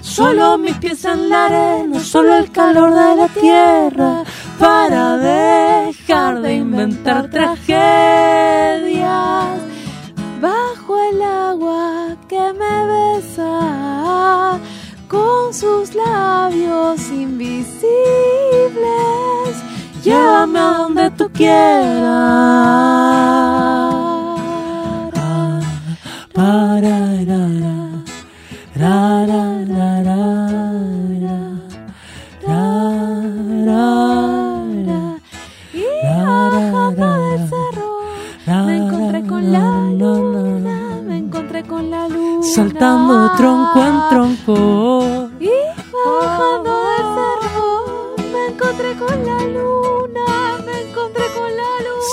Solo 0.00 0.58
mis 0.58 0.76
pies 0.76 1.04
en 1.06 1.28
la 1.28 1.46
arena, 1.46 1.98
solo 2.00 2.36
el 2.36 2.50
calor 2.52 2.90
de 2.90 3.16
la 3.16 3.28
tierra 3.28 4.22
para 4.58 5.16
dejar 5.16 6.40
de 6.40 6.54
inventar 6.54 7.30
tragedias. 7.30 7.81
Sus 15.62 15.94
labios 15.94 17.08
invisibles. 17.12 17.78
Llévame 20.02 20.58
a 20.58 20.72
donde 20.78 21.10
tú 21.12 21.30
quieras. 21.30 22.02
Para, 26.34 26.96
ra, 27.28 27.42
ra, 28.74 29.26
ra, 29.26 29.52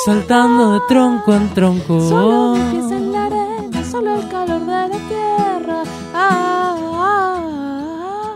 Saltando 0.10 0.74
de 0.74 0.80
tronco 0.88 1.36
en 1.36 1.50
tronco. 1.54 2.10
Solo 2.10 2.56
mis 2.56 2.64
pies 2.72 2.92
en 2.92 3.12
la 3.12 3.26
arena, 3.26 3.84
solo 3.92 4.16
el 4.16 4.28
calor 4.28 4.62
de 4.62 4.88
la 4.88 5.00
tierra. 5.08 5.84
Ah, 6.16 6.76
ah, 6.96 7.36
ah. 8.18 8.36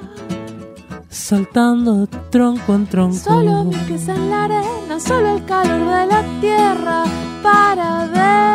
Saltando 1.09 2.01
de 2.01 2.07
tronco 2.29 2.75
en 2.75 2.85
tronco. 2.85 3.17
Solo 3.17 3.63
mis 3.63 3.77
pies 3.79 4.07
en 4.07 4.29
la 4.29 4.43
arena, 4.43 4.99
solo 4.99 5.35
el 5.35 5.45
calor 5.45 5.79
de 5.79 6.05
la 6.05 6.23
tierra 6.41 7.03
para 7.41 8.07
dejar 8.07 8.52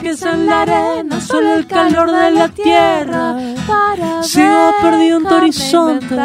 Pies 0.00 0.22
en 0.22 0.46
la 0.46 0.62
arena, 0.62 1.20
solo 1.20 1.54
el 1.54 1.66
calor 1.66 2.10
de 2.10 2.30
la 2.30 2.48
tierra. 2.48 3.36
para 3.66 4.22
Sigo 4.22 4.72
de 4.82 5.34
horizonte, 5.34 6.16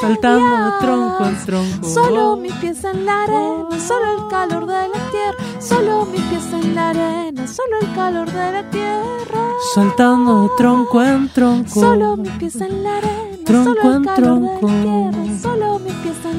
saltando 0.00 0.64
de 0.64 0.70
tronco 0.80 1.24
en 1.24 1.44
tronco. 1.44 1.88
Solo 1.88 2.36
mis 2.36 2.52
pies 2.54 2.84
en 2.84 3.04
la 3.04 3.22
arena, 3.22 3.80
solo 3.86 4.12
el 4.12 4.28
calor 4.28 4.66
de 4.66 4.88
la 4.88 5.10
tierra. 5.10 5.60
Solo 5.60 6.06
mis 6.06 6.20
pies 6.22 6.52
en 6.52 6.74
la 6.74 6.90
arena, 6.90 7.46
solo 7.46 7.78
el 7.80 7.94
calor 7.94 8.30
de 8.30 8.52
la 8.52 8.70
tierra. 8.70 9.40
Saltando 9.74 10.42
de 10.42 10.48
tronco 10.56 11.02
en 11.02 11.28
tronco. 11.32 11.80
Solo 11.80 12.16
mis 12.16 12.32
pies 12.32 12.56
en 12.56 12.82
la 12.82 12.98
arena, 12.98 13.31
tronco 13.44 13.92
en 13.92 14.02
tronco. 14.04 14.70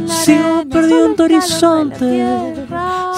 Sigo 0.07 0.63
perdido 0.69 1.13
horizonte, 1.23 2.55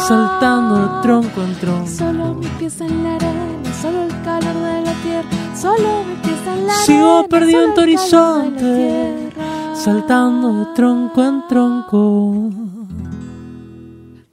saltando 0.08 1.02
tronco 1.02 1.42
en 1.42 1.56
tronco. 1.56 1.88
Solo 1.88 2.34
mis 2.36 2.50
pies 2.52 2.82
en 2.82 3.04
la 3.04 3.16
arena, 3.16 3.74
solo 3.82 4.04
el 4.04 4.22
calor 4.24 4.54
de 4.54 4.82
la 4.82 4.94
tierra. 5.04 5.30
Solo 5.56 6.04
mis 6.08 6.20
pies 6.20 6.40
en 6.48 6.68
la 6.68 6.74
arena. 6.74 6.86
Sigo 6.86 7.28
perdido 7.28 7.64
en 7.64 7.74
tu 7.74 7.82
horizonte, 7.82 9.32
saltando 9.74 10.74
tronco 10.74 11.24
en 11.24 11.48
tronco. 11.48 12.65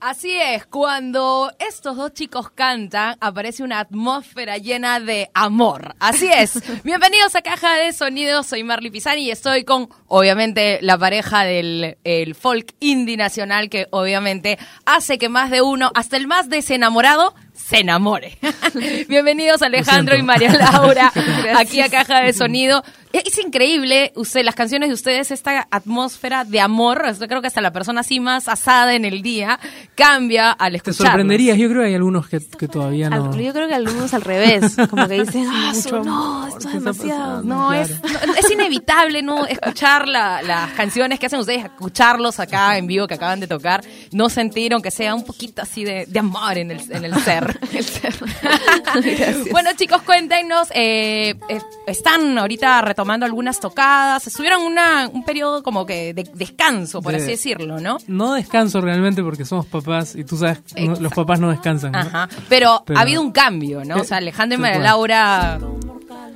Así 0.04 0.32
es, 0.36 0.66
cuando 0.66 1.52
estos 1.60 1.96
dos 1.96 2.12
chicos 2.12 2.50
cantan, 2.50 3.16
aparece 3.20 3.62
una 3.62 3.78
atmósfera 3.78 4.58
llena 4.58 4.98
de 4.98 5.30
amor. 5.32 5.94
Así 6.00 6.26
es. 6.26 6.60
Bienvenidos 6.82 7.36
a 7.36 7.40
Caja 7.40 7.76
de 7.76 7.92
Sonidos, 7.92 8.48
soy 8.48 8.64
Marley 8.64 8.90
Pisani 8.90 9.22
y 9.22 9.30
estoy 9.30 9.62
con, 9.62 9.90
obviamente, 10.08 10.80
la 10.82 10.98
pareja 10.98 11.44
del 11.44 11.98
el 12.02 12.34
folk 12.34 12.74
indie 12.80 13.16
nacional 13.16 13.70
que 13.70 13.86
obviamente 13.90 14.58
hace 14.86 15.18
que 15.18 15.28
más 15.28 15.52
de 15.52 15.62
uno, 15.62 15.92
hasta 15.94 16.16
el 16.16 16.26
más 16.26 16.48
desenamorado, 16.48 17.36
se 17.54 17.78
enamore. 17.78 18.38
Bienvenidos 19.08 19.62
Alejandro 19.62 20.16
y 20.16 20.22
María 20.22 20.52
Laura 20.52 21.12
aquí 21.56 21.80
a 21.80 21.88
Caja 21.88 22.22
de 22.22 22.32
Sonido. 22.32 22.82
Es 23.12 23.38
increíble, 23.38 24.12
usted, 24.16 24.42
las 24.42 24.54
canciones 24.54 24.88
de 24.88 24.94
ustedes, 24.94 25.30
esta 25.30 25.68
atmósfera 25.70 26.44
de 26.44 26.60
amor, 26.60 27.04
yo 27.20 27.28
creo 27.28 27.42
que 27.42 27.46
hasta 27.48 27.60
la 27.60 27.70
persona 27.70 28.00
así 28.00 28.20
más 28.20 28.48
asada 28.48 28.94
en 28.94 29.04
el 29.04 29.20
día 29.20 29.60
cambia 29.94 30.50
al 30.52 30.72
Te 30.72 30.76
escuchar. 30.78 31.08
sorprenderías, 31.08 31.58
yo 31.58 31.68
creo 31.68 31.82
que 31.82 31.88
hay 31.88 31.94
algunos 31.94 32.26
que, 32.28 32.40
que 32.58 32.68
todavía 32.68 33.10
no. 33.10 33.32
Al- 33.32 33.38
yo 33.42 33.52
creo 33.52 33.68
que 33.68 33.74
algunos 33.74 34.14
al 34.14 34.22
revés, 34.22 34.76
como 34.88 35.06
que 35.08 35.24
dicen, 35.24 35.46
ah, 35.52 35.72
no, 36.04 36.46
esto 36.48 36.60
¿qué 36.60 36.66
es 36.68 36.72
demasiado. 36.84 37.42
No, 37.42 37.68
Claro. 37.68 37.82
es, 37.82 38.26
no, 38.26 38.34
es 38.34 38.50
inevitable 38.50 39.20
no 39.22 39.44
escuchar 39.46 40.08
la- 40.08 40.40
las 40.40 40.70
canciones 40.72 41.18
que 41.20 41.26
hacen 41.26 41.38
ustedes, 41.40 41.64
escucharlos 41.66 42.40
acá 42.40 42.78
en 42.78 42.86
vivo 42.86 43.06
que 43.06 43.14
acaban 43.14 43.40
de 43.40 43.46
tocar, 43.46 43.84
no 44.12 44.30
sentir 44.30 44.72
aunque 44.72 44.90
sea 44.90 45.14
un 45.14 45.24
poquito 45.24 45.60
así 45.60 45.84
de, 45.84 46.06
de 46.06 46.18
amor 46.18 46.56
en 46.56 46.70
el, 46.70 46.80
en 46.90 47.04
el 47.04 47.14
ser. 47.22 47.58
bueno 49.50 49.70
chicos, 49.76 50.00
cuéntenos, 50.02 50.68
eh, 50.74 51.34
eh, 51.50 51.60
están 51.86 52.38
ahorita 52.38 52.80
retomando 52.80 53.01
algunas 53.10 53.60
tocadas, 53.60 54.26
estuvieron 54.26 54.62
una, 54.62 55.08
un 55.12 55.24
periodo 55.24 55.62
como 55.62 55.84
que 55.86 56.14
de 56.14 56.24
descanso, 56.34 57.02
por 57.02 57.12
De- 57.12 57.18
así 57.18 57.28
decirlo, 57.32 57.80
¿no? 57.80 57.98
No 58.06 58.34
descanso 58.34 58.80
realmente 58.80 59.22
porque 59.22 59.44
somos 59.44 59.66
papás 59.66 60.14
y 60.16 60.24
tú 60.24 60.36
sabes, 60.36 60.60
no- 60.76 60.94
los 60.96 61.12
papás 61.12 61.40
no 61.40 61.50
descansan. 61.50 61.92
¿no? 61.92 61.98
Ajá. 61.98 62.28
Pero, 62.48 62.82
Pero- 62.86 62.98
ha 62.98 63.02
habido 63.02 63.20
un 63.20 63.32
cambio, 63.32 63.84
¿no? 63.84 63.96
O 63.96 64.04
sea, 64.04 64.18
Alejandro 64.18 64.58
y 64.58 64.60
María. 64.62 64.78
Laura, 64.80 65.58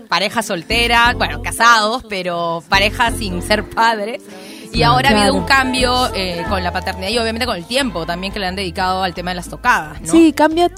pareja 0.09 0.43
soltera, 0.43 1.15
bueno, 1.17 1.43
casados, 1.43 2.05
pero 2.09 2.63
pareja 2.69 3.11
sin 3.11 3.43
ser 3.43 3.69
padres. 3.69 4.23
Y 4.73 4.83
ahora 4.83 5.11
ha 5.11 5.21
habido 5.21 5.35
un 5.35 5.45
cambio 5.45 5.93
eh, 6.15 6.45
con 6.49 6.63
la 6.63 6.73
paternidad 6.73 7.09
y 7.11 7.19
obviamente 7.19 7.47
con 7.47 7.57
el 7.57 7.65
tiempo 7.65 8.05
también 8.07 8.33
que 8.33 8.39
le 8.39 8.47
han 8.47 8.57
dedicado 8.57 9.03
al 9.03 9.15
tema 9.15 9.31
de 9.31 9.37
las 9.37 9.49
tocadas, 9.49 10.01
¿no? 10.03 10.11
Sí, 10.13 10.33
cambia, 10.33 10.71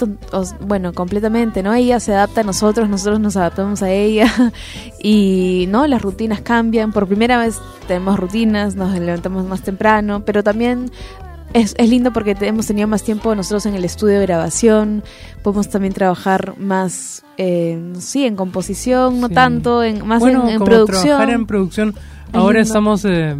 bueno, 0.61 0.93
completamente, 0.93 1.63
¿no? 1.63 1.75
Ella 1.75 2.01
se 2.01 2.13
adapta 2.15 2.43
a 2.43 2.45
nosotros, 2.45 2.89
nosotros 2.89 3.21
nos 3.21 3.37
adaptamos 3.37 3.83
a 3.83 3.91
ella 3.91 4.33
y, 5.03 5.67
¿no? 5.69 5.87
Las 5.87 6.03
rutinas 6.03 6.41
cambian. 6.41 6.93
Por 6.93 7.07
primera 7.07 7.39
vez 7.39 7.59
tenemos 7.87 8.19
rutinas, 8.19 8.75
nos 8.75 8.93
levantamos 8.99 9.45
más 9.47 9.63
temprano, 9.63 10.25
pero 10.25 10.43
también 10.43 10.91
es, 11.55 11.75
es 11.79 11.89
lindo 11.89 12.13
porque 12.13 12.37
hemos 12.41 12.67
tenido 12.67 12.87
más 12.89 13.03
tiempo 13.03 13.35
nosotros 13.35 13.65
en 13.67 13.75
el 13.75 13.85
estudio 13.85 14.19
de 14.21 14.27
grabación, 14.27 15.03
podemos 15.43 15.69
también 15.71 15.95
trabajar 15.95 16.55
más, 16.59 17.25
eh, 17.39 17.93
sí, 17.99 18.27
en 18.27 18.37
composición, 18.37 19.21
no 19.21 19.29
Sí. 19.29 19.35
tanto, 19.35 19.83
en, 19.83 20.07
más 20.07 20.21
bueno, 20.21 20.43
en, 20.45 20.49
en 20.51 20.59
como 20.59 20.67
producción. 20.67 21.05
trabajar 21.05 21.31
en 21.31 21.47
producción. 21.47 21.95
Ahora 22.35 22.59
lindo. 22.59 22.67
estamos, 22.67 23.05
eh, 23.07 23.37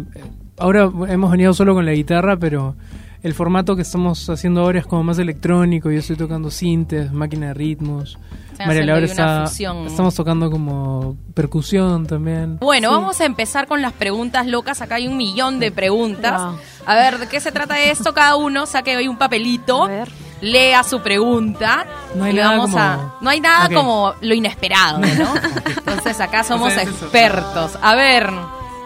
ahora 0.59 0.89
hemos 1.07 1.31
venido 1.31 1.53
solo 1.53 1.73
con 1.73 1.85
la 1.85 1.93
guitarra, 1.93 2.37
pero 2.37 2.75
el 3.23 3.33
formato 3.33 3.75
que 3.75 3.81
estamos 3.81 4.29
haciendo 4.29 4.61
ahora 4.61 4.79
es 4.79 4.85
como 4.87 5.03
más 5.03 5.19
electrónico. 5.19 5.91
Yo 5.91 5.99
estoy 5.99 6.15
tocando 6.15 6.51
sintes, 6.51 7.11
máquina 7.11 7.47
de 7.47 7.53
ritmos. 7.53 8.17
María 8.65 8.83
Laura 8.85 9.05
está, 9.05 9.45
estamos 9.45 10.15
tocando 10.15 10.51
como 10.51 11.15
percusión 11.33 12.05
también. 12.07 12.57
Bueno, 12.59 12.91
vamos 12.91 13.21
a 13.21 13.25
empezar 13.25 13.67
con 13.67 13.81
las 13.81 13.93
preguntas 13.93 14.47
locas. 14.47 14.81
Acá 14.81 14.95
hay 14.95 15.07
un 15.07 15.15
millón 15.15 15.59
de 15.61 15.71
preguntas. 15.71 16.41
Wow. 16.41 16.55
A 16.85 16.95
ver, 16.95 17.19
¿de 17.19 17.27
qué 17.27 17.39
se 17.39 17.53
trata 17.53 17.79
esto? 17.81 18.13
Cada 18.13 18.35
uno 18.35 18.65
saque 18.65 18.97
hoy 18.97 19.07
un 19.07 19.17
papelito, 19.17 19.85
A 19.85 19.87
ver. 19.87 20.09
lea 20.41 20.83
su 20.83 20.99
pregunta. 21.01 21.85
No 22.15 22.25
hay 22.25 22.33
y 22.33 22.35
nada 22.35 22.49
vamos 22.51 22.71
como- 22.71 22.83
a. 22.83 23.15
No 23.21 23.29
hay 23.29 23.39
nada 23.39 23.69
como 23.73 24.13
lo 24.19 24.33
inesperado, 24.33 24.99
¿no? 24.99 25.07
Entonces 25.77 26.19
acá 26.19 26.43
somos 26.43 26.67
O 26.67 26.71
sea, 26.73 26.83
es 26.83 26.89
eso. 26.89 27.05
expertos. 27.05 27.79
A 27.81 27.95
ver, 27.95 28.29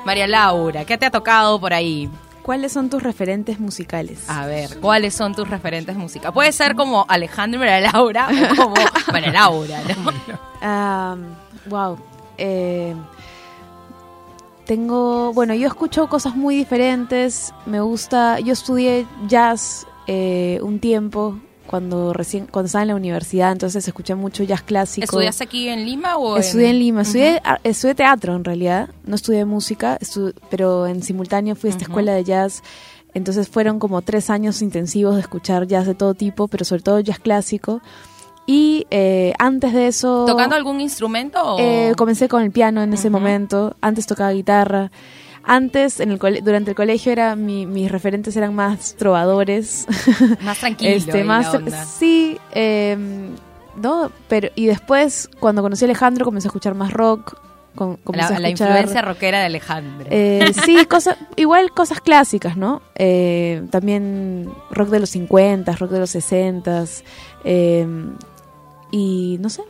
María 0.05 0.27
Laura, 0.27 0.85
¿qué 0.85 0.97
te 0.97 1.05
ha 1.05 1.11
tocado 1.11 1.59
por 1.59 1.73
ahí? 1.73 2.09
¿Cuáles 2.41 2.73
son 2.73 2.89
tus 2.89 3.01
referentes 3.01 3.59
musicales? 3.59 4.29
A 4.29 4.45
ver, 4.45 4.79
¿cuáles 4.81 5.13
son 5.13 5.33
tus 5.33 5.49
referentes 5.49 5.95
musicales? 5.95 6.33
Puede 6.33 6.51
ser 6.51 6.75
como 6.75 7.05
Alejandro 7.07 7.57
y 7.57 7.59
María 7.59 7.91
Laura 7.91 8.27
o 8.27 8.55
como 8.55 8.75
María 9.13 9.31
Laura, 9.31 9.79
¿no? 10.61 11.17
Wow. 11.69 11.97
Eh, 12.37 12.93
tengo, 14.65 15.31
bueno, 15.33 15.53
yo 15.53 15.67
escucho 15.67 16.07
cosas 16.07 16.35
muy 16.35 16.57
diferentes. 16.57 17.53
Me 17.65 17.79
gusta, 17.79 18.41
yo 18.41 18.51
estudié 18.51 19.07
jazz 19.27 19.87
eh, 20.07 20.59
un 20.61 20.79
tiempo 20.79 21.39
cuando 21.67 22.13
recién 22.13 22.45
cuando 22.45 22.67
estaba 22.67 22.83
en 22.83 22.89
la 22.89 22.95
universidad, 22.95 23.51
entonces 23.51 23.87
escuché 23.87 24.15
mucho 24.15 24.43
jazz 24.43 24.61
clásico. 24.63 25.05
¿Estudiaste 25.05 25.43
aquí 25.45 25.69
en 25.69 25.85
Lima 25.85 26.17
o 26.17 26.37
Estudié 26.37 26.69
en 26.69 26.79
Lima, 26.79 27.01
estudié, 27.03 27.41
a- 27.43 27.59
estudié 27.63 27.95
teatro 27.95 28.35
en 28.35 28.43
realidad, 28.43 28.89
no 29.05 29.15
estudié 29.15 29.45
música, 29.45 29.97
estu- 29.99 30.33
pero 30.49 30.85
en 30.87 31.01
simultáneo 31.03 31.55
fui 31.55 31.69
a 31.69 31.71
esta 31.71 31.83
Ujú. 31.85 31.91
escuela 31.91 32.13
de 32.13 32.23
jazz, 32.23 32.61
entonces 33.13 33.47
fueron 33.47 33.79
como 33.79 34.01
tres 34.01 34.29
años 34.29 34.61
intensivos 34.61 35.15
de 35.15 35.21
escuchar 35.21 35.67
jazz 35.67 35.85
de 35.87 35.95
todo 35.95 36.13
tipo, 36.13 36.47
pero 36.47 36.65
sobre 36.65 36.81
todo 36.83 36.99
jazz 36.99 37.19
clásico. 37.19 37.81
Y 38.45 38.85
eh, 38.91 39.33
antes 39.39 39.71
de 39.71 39.87
eso... 39.87 40.25
¿Tocando 40.27 40.55
algún 40.55 40.81
instrumento? 40.81 41.41
o- 41.41 41.59
Eh, 41.59 41.93
comencé 41.95 42.27
con 42.27 42.41
el 42.43 42.51
piano 42.51 42.81
en 42.83 42.91
ese 42.93 43.07
Ujú. 43.07 43.17
momento. 43.17 43.75
Antes 43.79 44.05
tocaba 44.05 44.31
guitarra. 44.33 44.91
Antes, 45.43 45.99
en 45.99 46.11
el 46.11 46.19
durante 46.43 46.71
el 46.71 46.75
colegio, 46.75 47.11
era 47.11 47.35
mi- 47.35 47.65
mis 47.65 47.91
referentes 47.91 48.35
eran 48.37 48.55
más 48.55 48.95
trovadores. 48.95 49.85
Más 50.41 50.57
tranquilo. 50.59 50.91
este, 50.91 51.23
más 51.23 51.47
sí, 51.97 52.37
eh, 52.53 52.97
no, 53.81 54.11
pero 54.29 54.49
y 54.55 54.67
después 54.67 55.29
cuando 55.39 55.61
conocí 55.61 55.83
a 55.83 55.87
Alejandro 55.87 56.23
comencé 56.25 56.47
a 56.47 56.49
escuchar 56.49 56.75
más 56.75 56.93
rock. 56.93 57.37
con- 57.75 57.97
comencé 57.97 58.33
La, 58.33 58.37
a 58.37 58.39
la 58.39 58.47
escuchar, 58.49 58.67
influencia 58.69 59.01
rockera 59.01 59.39
de 59.39 59.45
Alejandro. 59.47 60.07
eh, 60.11 60.53
sí, 60.63 60.85
cosas, 60.85 61.17
igual 61.35 61.71
cosas 61.71 61.99
clásicas, 62.01 62.55
¿no? 62.55 62.81
Eh, 62.95 63.63
también 63.71 64.47
rock 64.71 64.89
de 64.89 64.99
los 64.99 65.09
50, 65.09 65.75
rock 65.75 65.89
de 65.91 65.99
los 65.99 66.09
60. 66.11 66.85
eh, 67.43 67.87
y 68.91 69.37
no 69.39 69.49
sé, 69.49 69.63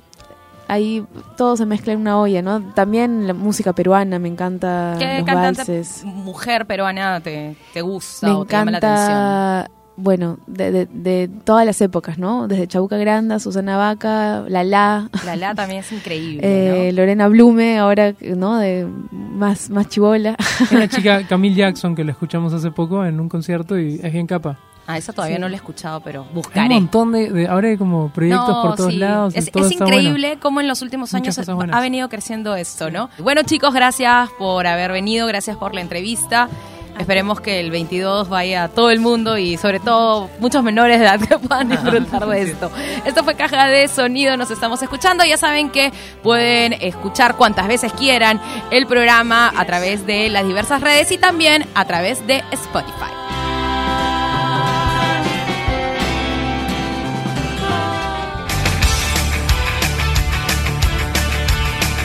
ahí 0.68 1.06
todo 1.38 1.56
se 1.58 1.66
mezcla 1.66 1.94
en 1.94 2.00
una 2.00 2.20
olla, 2.20 2.42
¿no? 2.42 2.62
También 2.74 3.28
la 3.28 3.34
música 3.34 3.74
peruana, 3.74 4.20
me 4.20 4.28
encanta 4.30 4.96
¿Qué 5.00 5.18
los 5.20 5.26
valses. 5.26 6.04
mujer 6.06 6.66
peruana 6.66 7.20
te, 7.22 7.56
te 7.74 7.82
gusta 7.82 8.28
Me 8.28 8.34
o 8.34 8.46
te 8.46 8.54
llama 8.54 8.72
la 8.72 8.78
atención? 8.78 9.10
encanta, 9.12 9.72
bueno, 9.96 10.40
de, 10.48 10.72
de, 10.72 10.86
de 10.88 11.30
todas 11.44 11.66
las 11.68 11.80
épocas, 11.82 12.18
¿no? 12.18 12.48
Desde 12.48 12.68
Chabuca 12.68 12.98
Granda, 12.98 13.38
Susana 13.40 13.78
Vaca, 13.78 14.44
Lala, 14.48 15.10
La 15.26 15.36
La 15.36 15.54
también 15.54 15.82
es 15.82 15.92
increíble, 15.92 16.40
eh, 16.42 16.92
¿no? 16.92 16.98
Lorena 17.02 17.28
Blume, 17.28 17.78
ahora, 17.78 18.14
¿no? 18.22 18.58
De 18.58 18.88
más, 19.12 19.70
más 19.70 19.90
chivola. 19.90 20.36
Una 20.72 20.88
chica, 20.88 21.22
Camille 21.30 21.56
Jackson, 21.58 21.96
que 21.96 22.04
la 22.04 22.12
escuchamos 22.12 22.54
hace 22.54 22.72
poco 22.72 23.06
en 23.06 23.20
un 23.20 23.30
concierto 23.30 23.78
y 23.78 24.00
es 24.02 24.12
bien 24.12 24.26
capa. 24.26 24.58
Ah, 24.86 24.98
esa 24.98 25.14
todavía 25.14 25.38
sí. 25.38 25.42
no 25.42 25.48
la 25.48 25.54
he 25.54 25.58
escuchado, 25.58 26.02
pero 26.02 26.22
Hay 26.24 26.28
un 26.30 26.34
buscaré. 26.36 26.74
montón 26.76 27.12
de, 27.14 27.30
de- 27.32 27.48
ahora 27.48 27.70
hay 27.70 27.78
como 27.78 28.10
proyectos 28.10 28.48
No, 28.50 28.62
por 28.64 28.76
todos 28.76 28.92
sí. 28.92 28.98
lados. 29.00 29.34
Es, 29.36 29.50
todo 29.52 29.66
es 29.66 29.72
está 29.72 29.86
bueno. 29.86 30.00
increíble 30.00 30.38
cómo 30.42 30.60
en 30.62 30.68
los 30.68 30.82
últimos 30.82 31.14
años 31.14 31.38
ha 31.40 31.80
venido 31.80 32.10
creciendo 32.10 32.56
esto, 32.56 32.92
¿no? 32.92 33.10
Bueno, 33.20 33.44
chicos, 33.44 33.74
gracias 33.74 34.30
por 34.38 34.68
haber 34.68 34.92
venido, 34.92 35.26
gracias 35.28 35.56
por 35.58 35.74
la 35.74 35.82
entrevista. 35.82 36.50
Esperemos 37.00 37.42
que 37.42 37.60
el 37.60 37.72
22 37.72 38.30
vaya 38.30 38.66
a 38.66 38.68
todo 38.68 38.92
el 38.92 39.00
mundo 39.00 39.38
y 39.40 39.58
sobre 39.58 39.80
todo 39.80 40.30
muchos 40.40 40.62
menores 40.64 41.00
de 41.00 41.06
edad 41.06 41.20
que 41.20 41.40
puedan 41.40 41.70
disfrutar 41.70 42.28
de 42.28 42.42
esto. 42.44 42.70
Esto 43.04 43.24
fue 43.24 43.34
Caja 43.34 43.66
de 43.68 43.88
Sonido, 43.88 44.38
nos 44.38 44.52
estamos 44.52 44.80
escuchando. 44.84 45.24
Ya 45.26 45.38
saben 45.38 45.70
que 45.72 45.92
pueden 46.22 46.74
escuchar 46.74 47.36
cuantas 47.36 47.68
veces 47.68 47.92
quieran 47.94 48.40
el 48.70 48.86
programa 48.86 49.52
a 49.58 49.66
través 49.66 50.06
de 50.06 50.30
las 50.30 50.46
diversas 50.46 50.82
redes 50.82 51.12
y 51.12 51.18
también 51.18 51.66
a 51.74 51.86
través 51.86 52.28
de 52.28 52.44
Spotify. 52.52 53.23